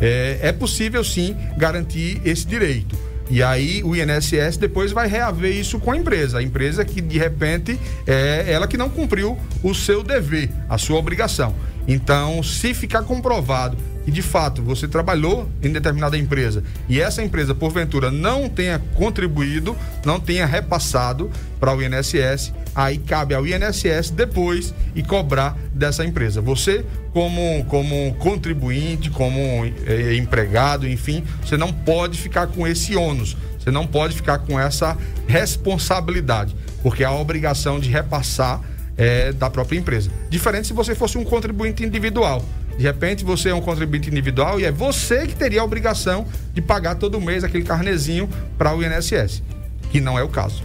[0.00, 2.96] é, é possível sim garantir esse direito.
[3.30, 6.38] E aí o INSS depois vai reaver isso com a empresa.
[6.38, 10.98] A empresa que de repente é ela que não cumpriu o seu dever, a sua
[10.98, 11.54] obrigação.
[11.86, 17.54] Então, se ficar comprovado que de fato você trabalhou em determinada empresa e essa empresa
[17.54, 24.74] porventura não tenha contribuído, não tenha repassado para o INSS, aí cabe ao INSS depois
[24.94, 26.40] e cobrar dessa empresa.
[26.40, 29.38] Você como como contribuinte, como
[29.86, 33.36] eh, empregado, enfim, você não pode ficar com esse ônus.
[33.58, 34.94] Você não pode ficar com essa
[35.26, 38.60] responsabilidade, porque há a obrigação de repassar
[38.96, 40.10] é, da própria empresa.
[40.28, 42.44] Diferente se você fosse um contribuinte individual.
[42.76, 46.60] De repente você é um contribuinte individual e é você que teria a obrigação de
[46.60, 49.42] pagar todo mês aquele carnezinho para o INSS,
[49.90, 50.62] que não é o caso.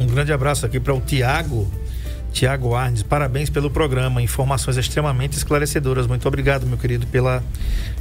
[0.00, 1.70] Um grande abraço aqui para o Tiago.
[2.32, 6.06] Tiago Arnes, parabéns pelo programa, informações extremamente esclarecedoras.
[6.06, 7.44] Muito obrigado, meu querido, pela,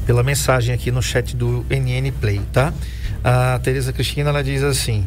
[0.06, 2.74] pela mensagem aqui no chat do NN Play, tá?
[3.24, 5.06] A Tereza Cristina, ela diz assim: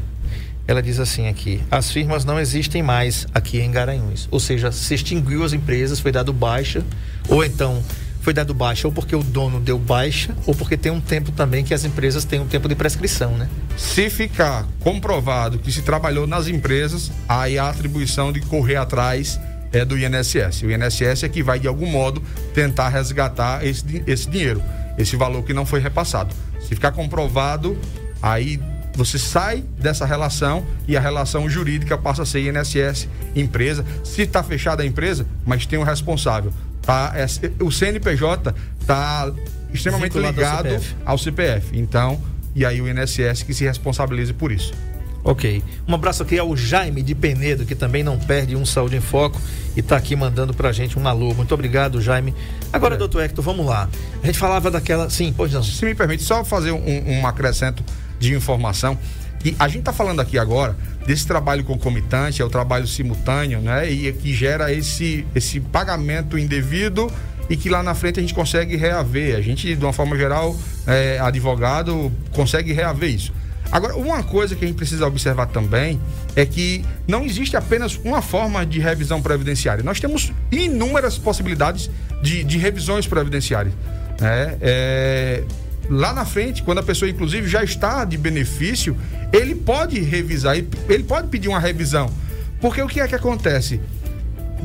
[0.66, 4.28] ela diz assim aqui: as firmas não existem mais aqui em Garanhuns.
[4.30, 6.82] Ou seja, se extinguiu as empresas, foi dado baixa,
[7.28, 7.82] ou então
[8.24, 11.62] foi dado baixa ou porque o dono deu baixa, ou porque tem um tempo também
[11.62, 13.50] que as empresas têm um tempo de prescrição, né?
[13.76, 19.38] Se ficar comprovado que se trabalhou nas empresas, aí a atribuição de correr atrás
[19.70, 20.62] é do INSS.
[20.62, 22.22] O INSS é que vai, de algum modo,
[22.54, 24.62] tentar resgatar esse, esse dinheiro,
[24.96, 26.34] esse valor que não foi repassado.
[26.60, 27.78] Se ficar comprovado,
[28.22, 28.58] aí
[28.94, 33.06] você sai dessa relação e a relação jurídica passa a ser INSS,
[33.36, 33.84] empresa.
[34.02, 36.54] Se está fechada a empresa, mas tem um responsável.
[36.86, 37.26] Tá, é,
[37.62, 39.32] o CNPJ está
[39.72, 40.94] extremamente Vinculado ao ligado CPF.
[41.04, 41.78] ao CPF.
[41.78, 42.20] Então,
[42.54, 44.72] e aí o INSS que se responsabilize por isso.
[45.26, 45.62] Ok.
[45.88, 49.40] Um abraço aqui ao Jaime de Penedo, que também não perde um Saúde em Foco
[49.74, 51.32] e está aqui mandando pra gente um alô.
[51.32, 52.34] Muito obrigado, Jaime.
[52.70, 52.98] Agora, É.
[52.98, 53.88] doutor Hector, vamos lá.
[54.22, 55.08] A gente falava daquela.
[55.08, 55.62] Sim, pois não.
[55.62, 57.82] Se me permite só fazer um, um acrescento
[58.18, 58.98] de informação.
[59.44, 60.76] E a gente está falando aqui agora
[61.06, 63.90] desse trabalho concomitante, é o trabalho simultâneo, né?
[63.90, 67.12] E que gera esse, esse pagamento indevido
[67.50, 69.36] e que lá na frente a gente consegue reaver.
[69.36, 73.32] A gente, de uma forma geral, é, advogado, consegue reaver isso.
[73.70, 76.00] Agora, uma coisa que a gente precisa observar também
[76.36, 79.82] é que não existe apenas uma forma de revisão previdenciária.
[79.82, 81.90] Nós temos inúmeras possibilidades
[82.22, 83.74] de, de revisões previdenciárias.
[84.20, 84.56] né?
[84.60, 85.44] É,
[85.90, 88.96] lá na frente, quando a pessoa, inclusive, já está de benefício,
[89.32, 92.10] ele pode revisar, ele pode pedir uma revisão.
[92.60, 93.80] Porque o que é que acontece?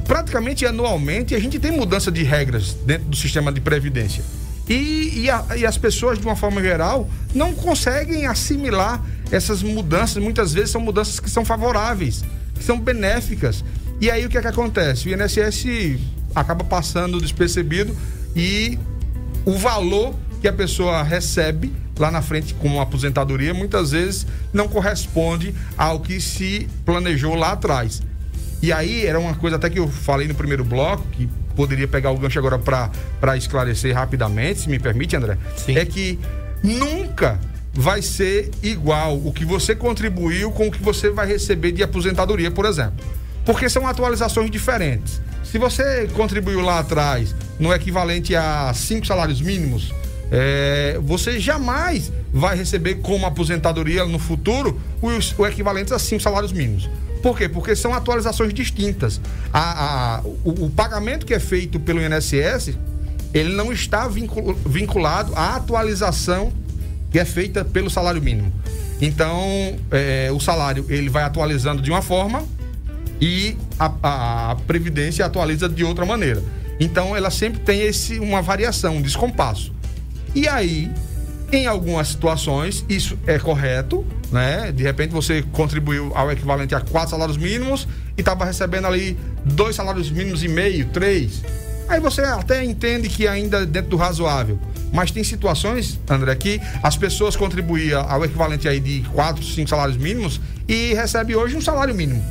[0.08, 4.24] praticamente anualmente a gente tem mudança de regras dentro do sistema de previdência.
[4.68, 10.22] E, e, a- e as pessoas, de uma forma geral, não conseguem assimilar essas mudanças.
[10.24, 12.24] Muitas vezes são mudanças que são favoráveis,
[12.56, 13.64] que são benéficas.
[14.02, 15.10] E aí o que é que acontece?
[15.10, 15.66] O INSS
[16.34, 17.96] acaba passando despercebido
[18.36, 18.80] e
[19.46, 25.54] o valor que a pessoa recebe lá na frente como aposentadoria muitas vezes não corresponde
[25.78, 28.02] ao que se planejou lá atrás.
[28.62, 32.12] E aí era uma coisa até que eu falei no primeiro bloco, que poderia pegar
[32.12, 35.38] o gancho agora para esclarecer rapidamente, se me permite, André.
[35.56, 35.78] Sim.
[35.78, 36.20] É que
[36.64, 37.40] nunca
[37.74, 42.52] vai ser igual o que você contribuiu com o que você vai receber de aposentadoria,
[42.52, 43.06] por exemplo.
[43.46, 45.22] Porque são atualizações diferentes.
[45.44, 49.94] Se você contribuiu lá atrás no equivalente a cinco salários mínimos,
[50.32, 56.52] é, você jamais vai receber como aposentadoria no futuro os, o equivalente a cinco salários
[56.52, 56.90] mínimos.
[57.22, 57.50] Por quê?
[57.50, 59.20] Porque são atualizações distintas.
[59.52, 62.78] A, a, o, o, pagamento que é feito pelo INSS,
[63.34, 64.08] ele não está
[64.66, 66.54] vinculado à atualização
[67.12, 68.54] que é feita pelo salário mínimo.
[69.02, 72.44] Então, é, o salário ele vai atualizando de uma forma
[73.20, 76.42] e a, a, a, previdência atualiza de outra maneira.
[76.80, 79.74] Então ela sempre tem esse uma variação, um descompasso.
[80.36, 80.92] E aí,
[81.52, 84.72] em algumas situações, isso é correto, né?
[84.72, 89.76] De repente você contribuiu ao equivalente a quatro salários mínimos e estava recebendo ali dois
[89.76, 91.44] salários mínimos e meio, três.
[91.88, 94.60] Aí você até entende que ainda é dentro do razoável.
[94.94, 99.98] Mas tem situações, André, que as pessoas contribuíam ao equivalente aí de quatro, cinco salários
[99.98, 102.24] mínimos e recebe hoje um salário mínimo.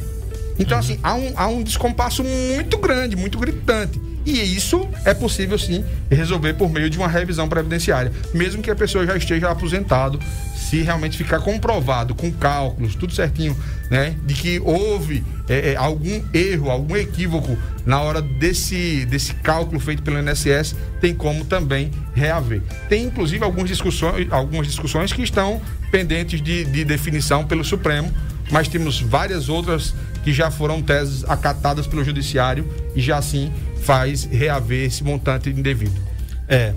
[0.58, 0.84] Então, uhum.
[0.84, 4.00] assim, há um, há um descompasso muito grande, muito gritante.
[4.28, 8.76] E isso é possível sim resolver por meio de uma revisão previdenciária, mesmo que a
[8.76, 10.20] pessoa já esteja aposentado,
[10.54, 13.56] se realmente ficar comprovado com cálculos, tudo certinho,
[13.90, 17.56] né, de que houve é, é, algum erro, algum equívoco
[17.86, 22.60] na hora desse, desse cálculo feito pelo INSS, tem como também reaver.
[22.86, 25.58] Tem inclusive algumas discussões, algumas discussões que estão
[25.90, 28.12] pendentes de, de definição pelo Supremo
[28.50, 33.52] mas temos várias outras que já foram teses acatadas pelo judiciário e já assim
[33.82, 36.00] faz reaver esse montante indevido.
[36.48, 36.72] É.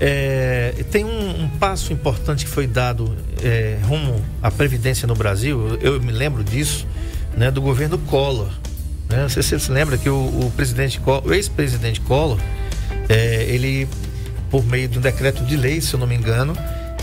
[0.00, 5.78] é tem um, um, passo importante que foi dado é, rumo à Previdência no Brasil,
[5.80, 6.86] eu me lembro disso,
[7.36, 8.50] né, do governo Collor.
[9.08, 9.22] Né?
[9.22, 12.38] Não sei se você se lembra que o, o presidente o ex-presidente Collor,
[13.08, 13.88] é, ele,
[14.50, 16.56] por meio de um decreto de lei, se eu não me engano,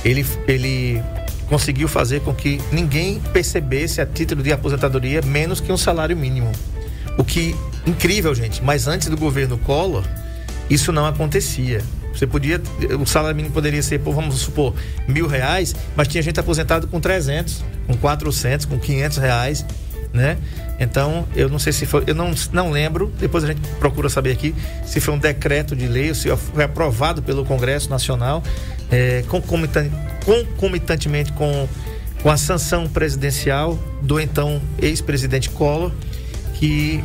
[0.04, 1.02] ele, ele
[1.50, 6.52] conseguiu fazer com que ninguém percebesse a título de aposentadoria menos que um salário mínimo.
[7.18, 7.56] O que
[7.86, 8.64] incrível, gente.
[8.64, 10.04] Mas antes do governo Collor,
[10.70, 11.82] isso não acontecia.
[12.14, 12.62] Você podia,
[13.00, 14.74] o salário mínimo poderia ser, vamos supor,
[15.08, 19.66] mil reais, mas tinha gente aposentado com 300, com 400, com 500 reais,
[20.12, 20.38] né?
[20.80, 24.32] Então, eu não sei se foi, eu não, não lembro, depois a gente procura saber
[24.32, 28.42] aqui se foi um decreto de lei ou se foi aprovado pelo Congresso Nacional,
[28.92, 31.68] é, concomitantemente com,
[32.22, 35.92] com a sanção presidencial do então ex-presidente Collor,
[36.58, 37.04] que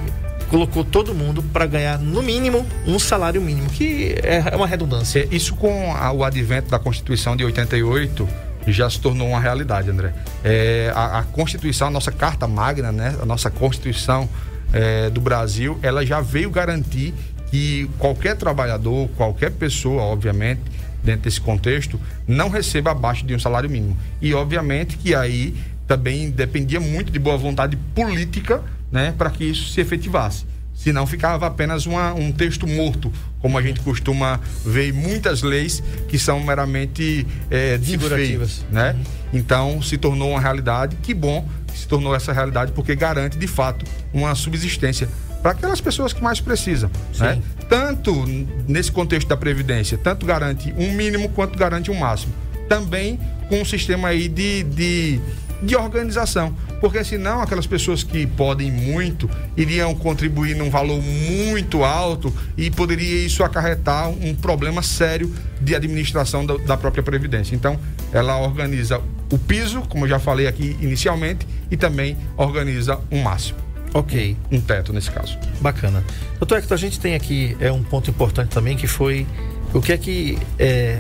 [0.49, 5.21] colocou todo mundo para ganhar no mínimo um salário mínimo, que é uma redundância.
[5.21, 8.29] É, isso com a, o advento da Constituição de 88
[8.67, 10.13] já se tornou uma realidade, André.
[10.45, 14.29] É, a, a, Constituição, a nossa Carta Magna, né, a nossa Constituição
[14.73, 17.15] é, do Brasil, ela já veio garantir
[17.51, 20.61] que qualquer trabalhador, qualquer pessoa, obviamente,
[21.03, 23.97] dentro desse contexto, não receba abaixo de um salário mínimo.
[24.21, 25.55] E obviamente que aí
[25.87, 28.63] também dependia muito de boa vontade política,
[28.93, 30.45] né, para que isso se efetivasse.
[30.75, 35.83] Senão ficava apenas uma, um texto morto, como a gente costuma ver em muitas leis
[36.09, 38.93] que são meramente é, enfeite, né?
[38.93, 39.05] Uhum.
[39.33, 40.97] Então se tornou uma realidade.
[41.03, 45.09] Que bom que se tornou essa realidade porque garante de fato uma subsistência
[45.43, 46.91] para aquelas pessoas que mais precisam.
[47.19, 47.41] Né?
[47.69, 48.25] Tanto
[48.69, 52.33] nesse contexto da Previdência, tanto garante um mínimo quanto garante um máximo.
[52.69, 53.19] Também
[53.49, 55.21] com um sistema aí de, de,
[55.63, 56.55] de organização.
[56.81, 63.25] Porque senão aquelas pessoas que podem muito iriam contribuir num valor muito alto e poderia
[63.25, 67.55] isso acarretar um problema sério de administração da, da própria Previdência.
[67.55, 67.79] Então,
[68.13, 69.01] ela organiza
[69.31, 73.59] o piso, como eu já falei aqui inicialmente, e também organiza um máximo.
[73.95, 74.37] Ok.
[74.51, 75.39] Um teto nesse caso.
[75.61, 76.03] Bacana.
[76.39, 79.27] Doutor Hector, a gente tem aqui é um ponto importante também que foi
[79.75, 80.99] o que é que é,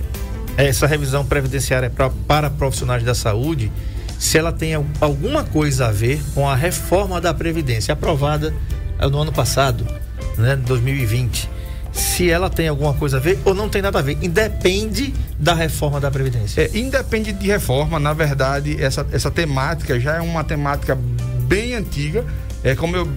[0.56, 3.72] essa revisão previdenciária pra, para profissionais da saúde,
[4.22, 8.54] se ela tem alguma coisa a ver com a reforma da Previdência aprovada
[8.96, 9.84] é, no ano passado,
[10.38, 11.50] né, 2020.
[11.92, 15.54] Se ela tem alguma coisa a ver ou não tem nada a ver, independe da
[15.54, 16.62] reforma da Previdência.
[16.62, 20.96] É, independe de reforma, na verdade, essa, essa temática já é uma temática
[21.48, 22.24] bem antiga
[22.64, 23.08] é, como eu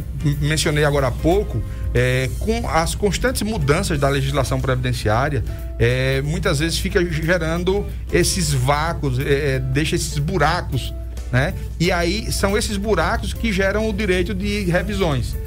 [0.42, 1.62] mencionei agora há pouco,
[1.96, 5.42] é, com as constantes mudanças da legislação previdenciária,
[5.80, 10.94] é, muitas vezes fica gerando esses vácuos, é, é, deixa esses buracos,
[11.32, 11.54] né?
[11.80, 15.38] E aí são esses buracos que geram o direito de revisões.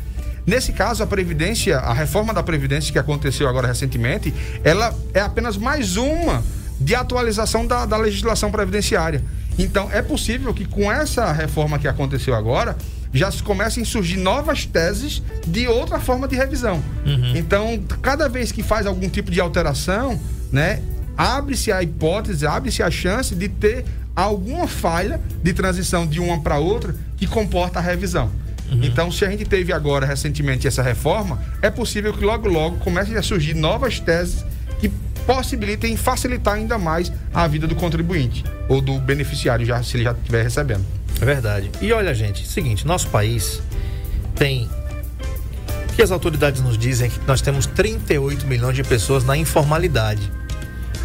[0.46, 4.32] Nesse caso, a Previdência, a reforma da Previdência que aconteceu agora recentemente,
[4.64, 6.42] ela é apenas mais uma
[6.80, 9.22] de atualização da, da legislação previdenciária.
[9.58, 12.74] Então, é possível que com essa reforma que aconteceu agora,
[13.12, 16.82] já começam a surgir novas teses de outra forma de revisão.
[17.06, 17.36] Uhum.
[17.36, 20.18] Então, cada vez que faz algum tipo de alteração,
[20.52, 20.82] né,
[21.16, 23.84] abre-se a hipótese, abre-se a chance de ter
[24.14, 28.30] alguma falha de transição de uma para outra que comporta a revisão.
[28.70, 28.80] Uhum.
[28.82, 33.16] Então, se a gente teve agora recentemente essa reforma, é possível que logo logo comecem
[33.16, 34.44] a surgir novas teses
[34.78, 34.90] que
[35.26, 40.12] possibilitem facilitar ainda mais a vida do contribuinte ou do beneficiário, já se ele já
[40.12, 40.97] estiver recebendo.
[41.20, 41.70] É verdade.
[41.80, 43.60] E olha, gente, seguinte, nosso país
[44.34, 44.68] tem
[45.90, 49.36] o que as autoridades nos dizem é que nós temos 38 milhões de pessoas na
[49.36, 50.30] informalidade.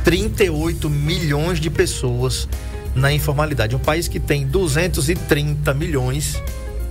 [0.03, 2.47] 38 milhões de pessoas
[2.93, 3.75] na informalidade.
[3.75, 6.41] Um país que tem 230 milhões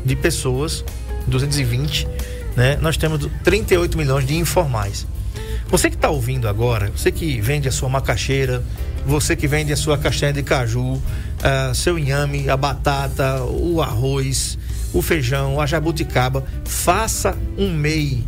[0.04, 0.84] de pessoas,
[1.26, 2.08] 220,
[2.56, 2.76] né?
[2.80, 5.06] Nós temos 38 milhões de informais.
[5.68, 8.62] Você que está ouvindo agora, você que vende a sua macaxeira,
[9.06, 11.00] você que vende a sua castanha de caju,
[11.42, 14.58] uh, seu inhame, a batata, o arroz,
[14.92, 18.24] o feijão, a jabuticaba, faça um MEI.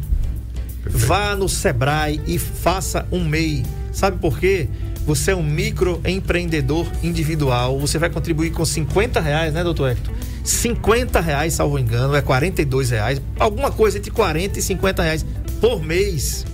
[0.82, 1.06] Perfeito.
[1.06, 3.64] Vá no Sebrae e faça um MEI.
[3.92, 4.68] Sabe por quê?
[5.06, 7.78] Você é um microempreendedor individual.
[7.78, 10.14] Você vai contribuir com 50 reais, né, doutor Hector?
[10.42, 15.26] 50 reais, salvo engano, é 42 reais, alguma coisa entre 40 e 50 reais
[15.58, 16.44] por mês.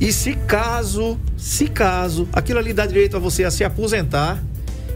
[0.00, 4.42] E se caso, se caso, aquilo ali dá direito a você a se aposentar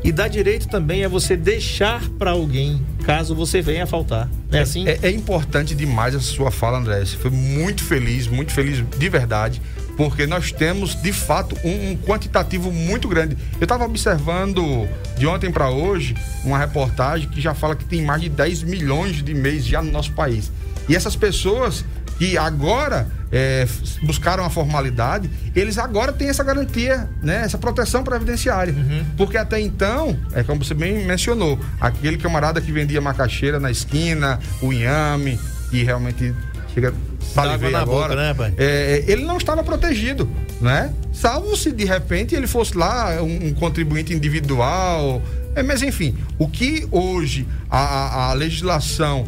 [0.03, 4.29] e dá direito também a você deixar para alguém, caso você venha a faltar.
[4.51, 4.89] Não é assim?
[4.89, 7.01] É, é, importante demais a sua fala, André.
[7.01, 9.61] Você foi muito feliz, muito feliz de verdade
[10.01, 13.37] porque nós temos de fato um, um quantitativo muito grande.
[13.61, 14.89] Eu estava observando
[15.19, 19.23] de ontem para hoje uma reportagem que já fala que tem mais de 10 milhões
[19.23, 20.51] de mês já no nosso país.
[20.89, 21.85] E essas pessoas
[22.21, 23.67] que agora é,
[24.03, 27.41] buscaram a formalidade, eles agora têm essa garantia, né?
[27.47, 28.75] Essa proteção previdenciária.
[28.75, 29.07] Uhum.
[29.17, 34.39] Porque até então, é como você bem mencionou, aquele camarada que vendia macaxeira na esquina,
[34.61, 35.41] o inhame,
[35.73, 36.35] e realmente
[36.75, 36.93] chega
[37.33, 38.09] salivei agora.
[38.09, 38.53] Boca, né, pai?
[38.59, 40.29] É, ele não estava protegido,
[40.61, 40.93] né?
[41.15, 45.23] Salvo se de repente ele fosse lá um, um contribuinte individual.
[45.55, 49.27] É, mas enfim, o que hoje a, a legislação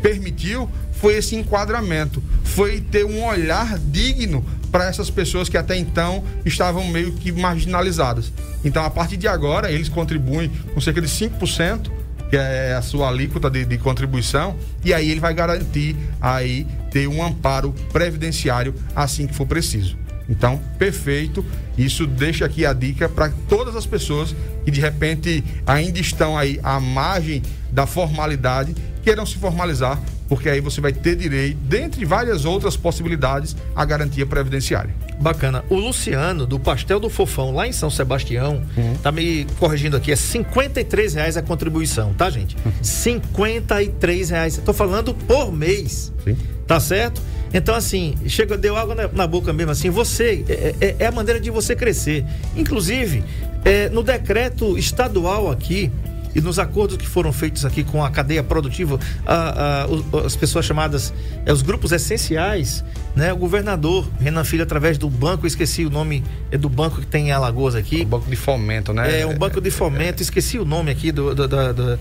[0.00, 0.68] permitiu
[1.02, 6.86] foi esse enquadramento, foi ter um olhar digno para essas pessoas que até então estavam
[6.86, 8.32] meio que marginalizadas.
[8.64, 11.90] Então, a partir de agora, eles contribuem com cerca de 5%
[12.30, 17.06] que é a sua alíquota de, de, contribuição, e aí ele vai garantir aí ter
[17.06, 19.98] um amparo previdenciário assim que for preciso.
[20.30, 21.44] Então, perfeito.
[21.76, 24.34] Isso deixa aqui a dica para todas as pessoas
[24.64, 30.00] que de repente ainda estão aí à margem da formalidade, queiram se formalizar,
[30.32, 34.94] porque aí você vai ter direito, dentre várias outras possibilidades, a garantia previdenciária.
[35.20, 35.62] Bacana.
[35.68, 38.96] O Luciano, do Pastel do Fofão, lá em São Sebastião, uhum.
[39.02, 42.56] tá me corrigindo aqui, é 53 reais a contribuição, tá, gente?
[42.64, 42.72] Uhum.
[42.80, 44.56] 53 reais.
[44.64, 46.10] Tô falando por mês.
[46.24, 46.34] Sim.
[46.66, 47.20] Tá certo?
[47.52, 51.12] Então, assim, chega, deu água na, na boca mesmo, assim, você, é, é, é, a
[51.12, 52.24] maneira de você crescer.
[52.56, 53.22] Inclusive,
[53.66, 55.92] é, no decreto estadual aqui,
[56.34, 60.64] e nos acordos que foram feitos aqui com a cadeia produtiva, a, a, as pessoas
[60.64, 61.12] chamadas,
[61.44, 63.32] é, os grupos essenciais, né?
[63.32, 67.28] O governador Renan Filho, através do banco, esqueci o nome é do banco que tem
[67.28, 68.02] em Alagoas aqui.
[68.02, 69.20] O banco de fomento, né?
[69.20, 71.34] É, um banco de fomento, esqueci o nome aqui do.
[71.34, 71.98] do, do, do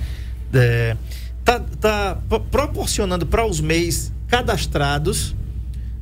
[0.54, 0.96] é,
[1.44, 2.18] tá, tá
[2.50, 5.36] proporcionando para os MEIs cadastrados,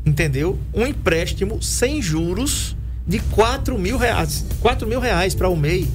[0.05, 0.59] entendeu?
[0.73, 2.75] Um empréstimo sem juros
[3.07, 4.45] de 4 mil reais.
[4.61, 5.87] 4 mil reais para o MEI.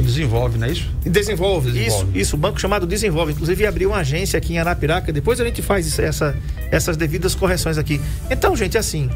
[0.00, 0.90] Desenvolve, não é isso?
[1.04, 2.10] Desenvolve, Desenvolve.
[2.10, 3.32] isso, isso, banco chamado Desenvolve.
[3.32, 6.36] Inclusive abriu uma agência aqui em Arapiraca, depois a gente faz isso, essa,
[6.70, 8.00] essas devidas correções aqui.
[8.30, 9.08] Então, gente, assim,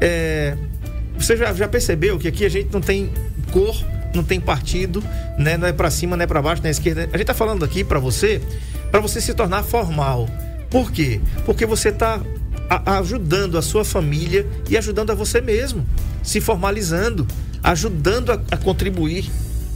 [0.00, 0.56] é,
[1.18, 3.10] você já, já percebeu que aqui a gente não tem
[3.52, 3.76] cor,
[4.14, 5.02] não tem partido,
[5.38, 5.56] né?
[5.56, 7.08] Não é para cima, não é para baixo, não é esquerda.
[7.12, 8.40] A gente tá falando aqui para você,
[8.90, 10.28] para você se tornar formal.
[10.70, 11.20] Por quê?
[11.44, 12.20] Porque você tá
[12.86, 15.86] ajudando a sua família e ajudando a você mesmo,
[16.22, 17.26] se formalizando,
[17.62, 19.30] ajudando a, a contribuir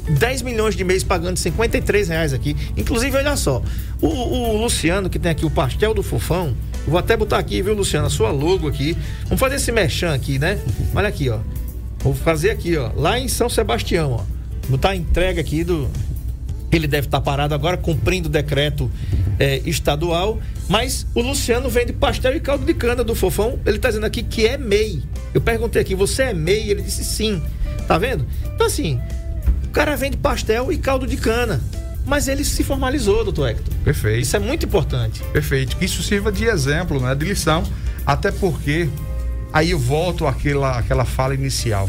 [0.08, 2.56] 10 milhões de mês pagando 53 reais aqui.
[2.76, 3.62] Inclusive, olha só,
[4.00, 6.54] o, o, Luciano, que tem aqui o pastel do fofão,
[6.86, 8.96] vou até botar aqui, viu, Luciano, a sua logo aqui.
[9.24, 10.58] Vamos fazer esse merchan aqui, né?
[10.94, 11.38] Olha aqui, ó.
[11.98, 14.20] Vou fazer aqui, ó, lá em São Sebastião, ó.
[14.68, 15.88] Botar a entrega aqui do.
[16.70, 18.90] Ele deve estar tá parado agora, cumprindo o decreto
[19.38, 20.38] é, estadual.
[20.68, 23.58] Mas o Luciano vende pastel e caldo de cana do fofão.
[23.64, 25.02] Ele está dizendo aqui que é MEI.
[25.32, 26.70] Eu perguntei aqui, você é MEI?
[26.70, 27.42] Ele disse sim.
[27.86, 28.26] Tá vendo?
[28.54, 29.00] Então, assim,
[29.68, 31.60] o cara vende pastel e caldo de cana.
[32.06, 33.74] Mas ele se formalizou, doutor Hector.
[33.84, 34.22] Perfeito.
[34.22, 35.22] Isso é muito importante.
[35.24, 35.76] Perfeito.
[35.76, 37.14] Que isso sirva de exemplo, né?
[37.14, 37.62] De lição.
[38.06, 38.88] Até porque,
[39.52, 41.88] aí eu volto àquela, àquela fala inicial.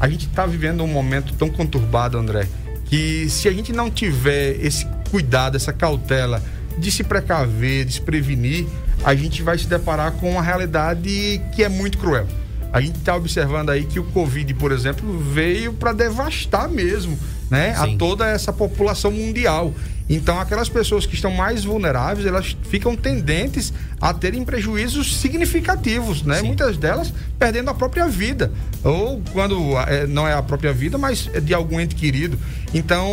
[0.00, 2.48] A gente está vivendo um momento tão conturbado, André,
[2.86, 6.42] que se a gente não tiver esse cuidado, essa cautela
[6.76, 8.66] de se precaver, de se prevenir,
[9.04, 12.26] a gente vai se deparar com uma realidade que é muito cruel.
[12.72, 17.18] A gente está observando aí que o Covid, por exemplo, veio para devastar mesmo
[17.50, 17.94] né, Sim.
[17.94, 19.74] a toda essa população mundial.
[20.08, 26.40] Então, aquelas pessoas que estão mais vulneráveis, elas ficam tendentes a terem prejuízos significativos, né?
[26.40, 26.46] Sim.
[26.46, 28.50] Muitas delas perdendo a própria vida,
[28.82, 32.38] ou quando é, não é a própria vida, mas é de algum ente querido.
[32.74, 33.06] Então,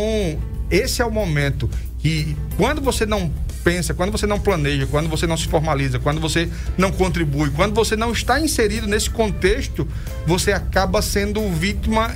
[0.72, 3.32] esse é o momento que, quando você não
[3.64, 7.74] pensa, quando você não planeja, quando você não se formaliza, quando você não contribui, quando
[7.74, 9.88] você não está inserido nesse contexto,
[10.26, 12.14] você acaba sendo vítima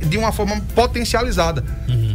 [0.00, 1.64] de uma forma potencializada.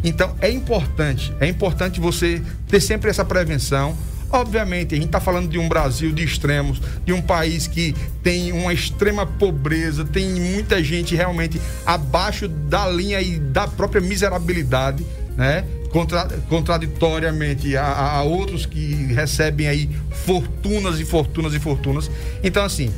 [0.03, 3.95] Então é importante, é importante você ter sempre essa prevenção.
[4.29, 8.51] Obviamente, a gente está falando de um Brasil de extremos, de um país que tem
[8.51, 15.05] uma extrema pobreza, tem muita gente realmente abaixo da linha e da própria miserabilidade,
[15.37, 15.63] né?
[15.91, 17.85] Contra, contraditoriamente a,
[18.17, 19.89] a- outros que recebem aí
[20.25, 22.09] fortunas e fortunas e fortunas.
[22.43, 22.91] Então, assim,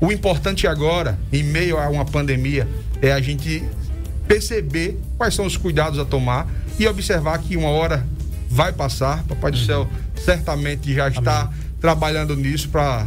[0.00, 2.68] o importante agora, em meio a uma pandemia,
[3.00, 3.64] é a gente
[4.28, 6.46] perceber quais são os cuidados a tomar
[6.78, 8.04] e observar que uma hora
[8.48, 9.22] vai passar.
[9.24, 13.06] Papai do céu certamente já está trabalhando nisso para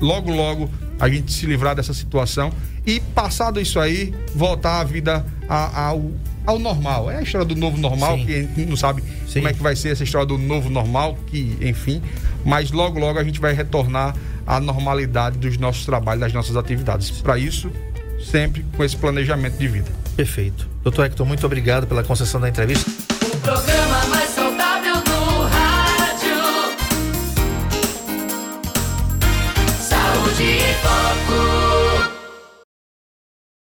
[0.00, 2.52] logo, logo a gente se livrar dessa situação
[2.86, 6.10] e passado isso aí, voltar a vida a- ao,
[6.46, 7.10] ao normal.
[7.10, 8.24] É a história do novo normal, Sim.
[8.24, 9.40] que a gente não sabe Sim.
[9.40, 12.00] como é que vai ser essa história do novo normal, que, enfim,
[12.44, 14.14] mas logo, logo a gente vai retornar
[14.46, 17.10] à normalidade dos nossos trabalhos, das nossas atividades.
[17.10, 17.70] Para isso,
[18.24, 19.90] sempre com esse planejamento de vida.
[20.16, 20.68] Perfeito.
[20.82, 22.88] Doutor Hector, muito obrigado pela concessão da entrevista.
[23.22, 24.35] O programa mais